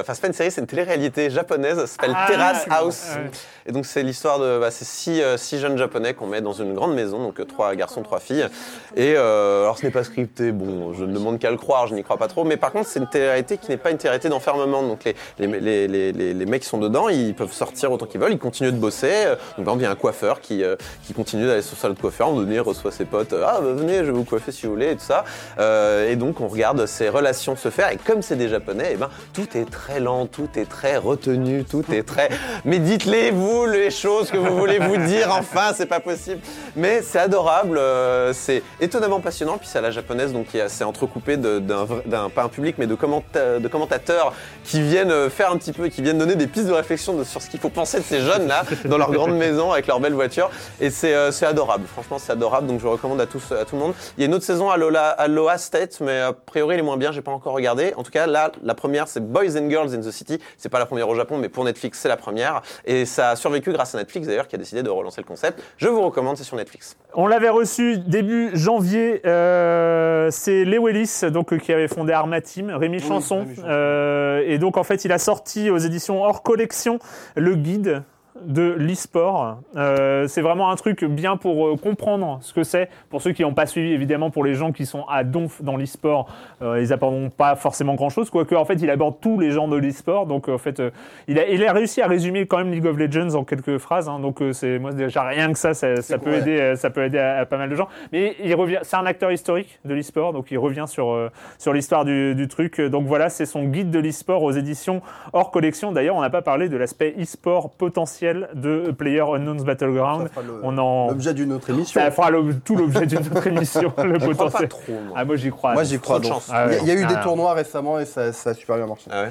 [0.00, 1.78] Enfin, c'est pas une série, c'est une télé-réalité japonaise.
[1.78, 2.66] Ça s'appelle Ah, Terrace.
[2.68, 3.10] House.
[3.14, 3.30] Ouais.
[3.66, 6.74] Et donc, c'est l'histoire de bah, ces six, six jeunes japonais qu'on met dans une
[6.74, 8.48] grande maison, donc trois garçons, trois filles.
[8.96, 12.02] Et alors, ce n'est pas scripté, bon, je ne demande qu'à le croire, je n'y
[12.02, 12.42] crois pas trop.
[12.42, 14.82] Mais par contre, c'est une télé-réalité qui n'est pas une télé-réalité d'enfermement.
[14.82, 18.06] Donc, les, les, les, les, les, les mecs qui sont dedans, ils peuvent sortir autant
[18.06, 19.26] qu'ils veulent, ils continuent de bosser.
[19.56, 20.64] Donc, par exemple, il y a un coiffeur qui,
[21.06, 22.32] qui continue d'aller sur le salon de coiffeur.
[22.32, 23.34] Donné, il reçoit ses potes.
[23.34, 25.24] euh, Ah, bah, venez, je vais vous coiffer si vous voulez, et tout ça.
[25.58, 27.90] Euh, et donc, on regarde ces relations se faire.
[27.92, 31.64] Et comme c'est des japonais, eh ben, tout est très lent, tout est très retenu,
[31.64, 32.30] tout est très.
[32.64, 36.40] Mais dites-les, vous, les choses que vous voulez vous dire, enfin, c'est pas possible.
[36.76, 39.58] Mais c'est adorable, euh, c'est étonnamment passionnant.
[39.58, 41.86] Puis c'est à la japonaise, donc c'est entrecoupé d'un,
[42.34, 44.32] pas un public, mais de, commenta- de commentateurs
[44.64, 47.42] qui viennent faire un petit peu, qui viennent donner des pistes de réflexion de- sur
[47.42, 50.50] ce qu'il faut penser de ces jeunes-là, dans leur grande maison, avec leur belle voiture.
[50.80, 52.66] Et c'est, c'est adorable, franchement, c'est adorable.
[52.66, 53.94] Donc je recommande à, tous, à tout le monde.
[54.16, 56.80] Il y a une autre saison à Lola, à Loa State, mais a priori, elle
[56.80, 57.92] est moins bien, j'ai pas encore regardé.
[57.96, 60.38] En tout cas, là, la première, c'est Boys and Girls in the City.
[60.56, 62.62] C'est pas la première au Japon, mais pour Netflix, c'est la première.
[62.84, 65.62] Et ça a survécu grâce à Netflix, d'ailleurs, qui a décidé de relancer le concept.
[65.76, 66.96] Je vous recommande, c'est sur Netflix.
[67.14, 69.20] On l'avait reçu début janvier.
[69.26, 73.40] euh, c'est Leo Ellis, donc euh, qui avait fondé Arma Team, Rémi Chanson.
[73.40, 73.68] Rémi Chanson.
[73.68, 76.98] Euh, et donc en fait, il a sorti aux éditions hors collection
[77.36, 78.02] le guide
[78.44, 79.58] de l'e-sport.
[79.76, 82.88] Euh, c'est vraiment un truc bien pour euh, comprendre ce que c'est.
[83.08, 85.76] Pour ceux qui n'ont pas suivi, évidemment, pour les gens qui sont à donf dans
[85.76, 86.28] l'e-sport,
[86.62, 88.30] euh, ils n'apprendront pas forcément grand-chose.
[88.30, 90.26] Quoique, en fait, il aborde tous les genres de l'e-sport.
[90.26, 90.82] Donc, en fait,
[91.28, 94.08] il, a, il a réussi à résumer quand même League of Legends en quelques phrases.
[94.08, 94.18] hein.
[94.20, 97.38] donc, c'est moi déjà rien que ça, ça, ça peut aider, ça peut aider à,
[97.38, 97.88] à pas mal de gens.
[98.12, 98.78] Mais il revient.
[98.82, 102.80] C'est un acteur historique de l'e-sport, donc il revient sur sur l'histoire du, du truc.
[102.80, 105.92] Donc voilà, c'est son guide de l'e-sport aux éditions hors collection.
[105.92, 110.28] D'ailleurs, on n'a pas parlé de l'aspect e-sport potentiel de Player Unknown's Battleground.
[110.36, 112.00] Le- On en L'objet d'une autre émission.
[112.00, 114.68] ça fera le- tout l'objet d'une autre émission, le Je crois pas potentiel.
[114.68, 115.14] trop, moi.
[115.16, 115.72] Ah, moi j'y crois.
[115.74, 116.16] Moi j'y crois.
[116.16, 116.32] Trop de donc.
[116.34, 116.50] chance.
[116.52, 116.78] Ah ouais.
[116.82, 117.14] Il y a- il y a eu Ah.
[117.14, 119.10] des tournois récemment et ça, ça a super bien marché.
[119.10, 119.30] Ah ouais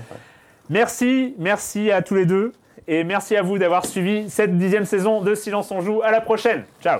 [0.70, 2.52] Merci, merci à tous les deux.
[2.88, 6.02] Et merci à vous d'avoir suivi cette dixième saison de Silence on joue.
[6.04, 6.64] À la prochaine.
[6.82, 7.00] Ciao.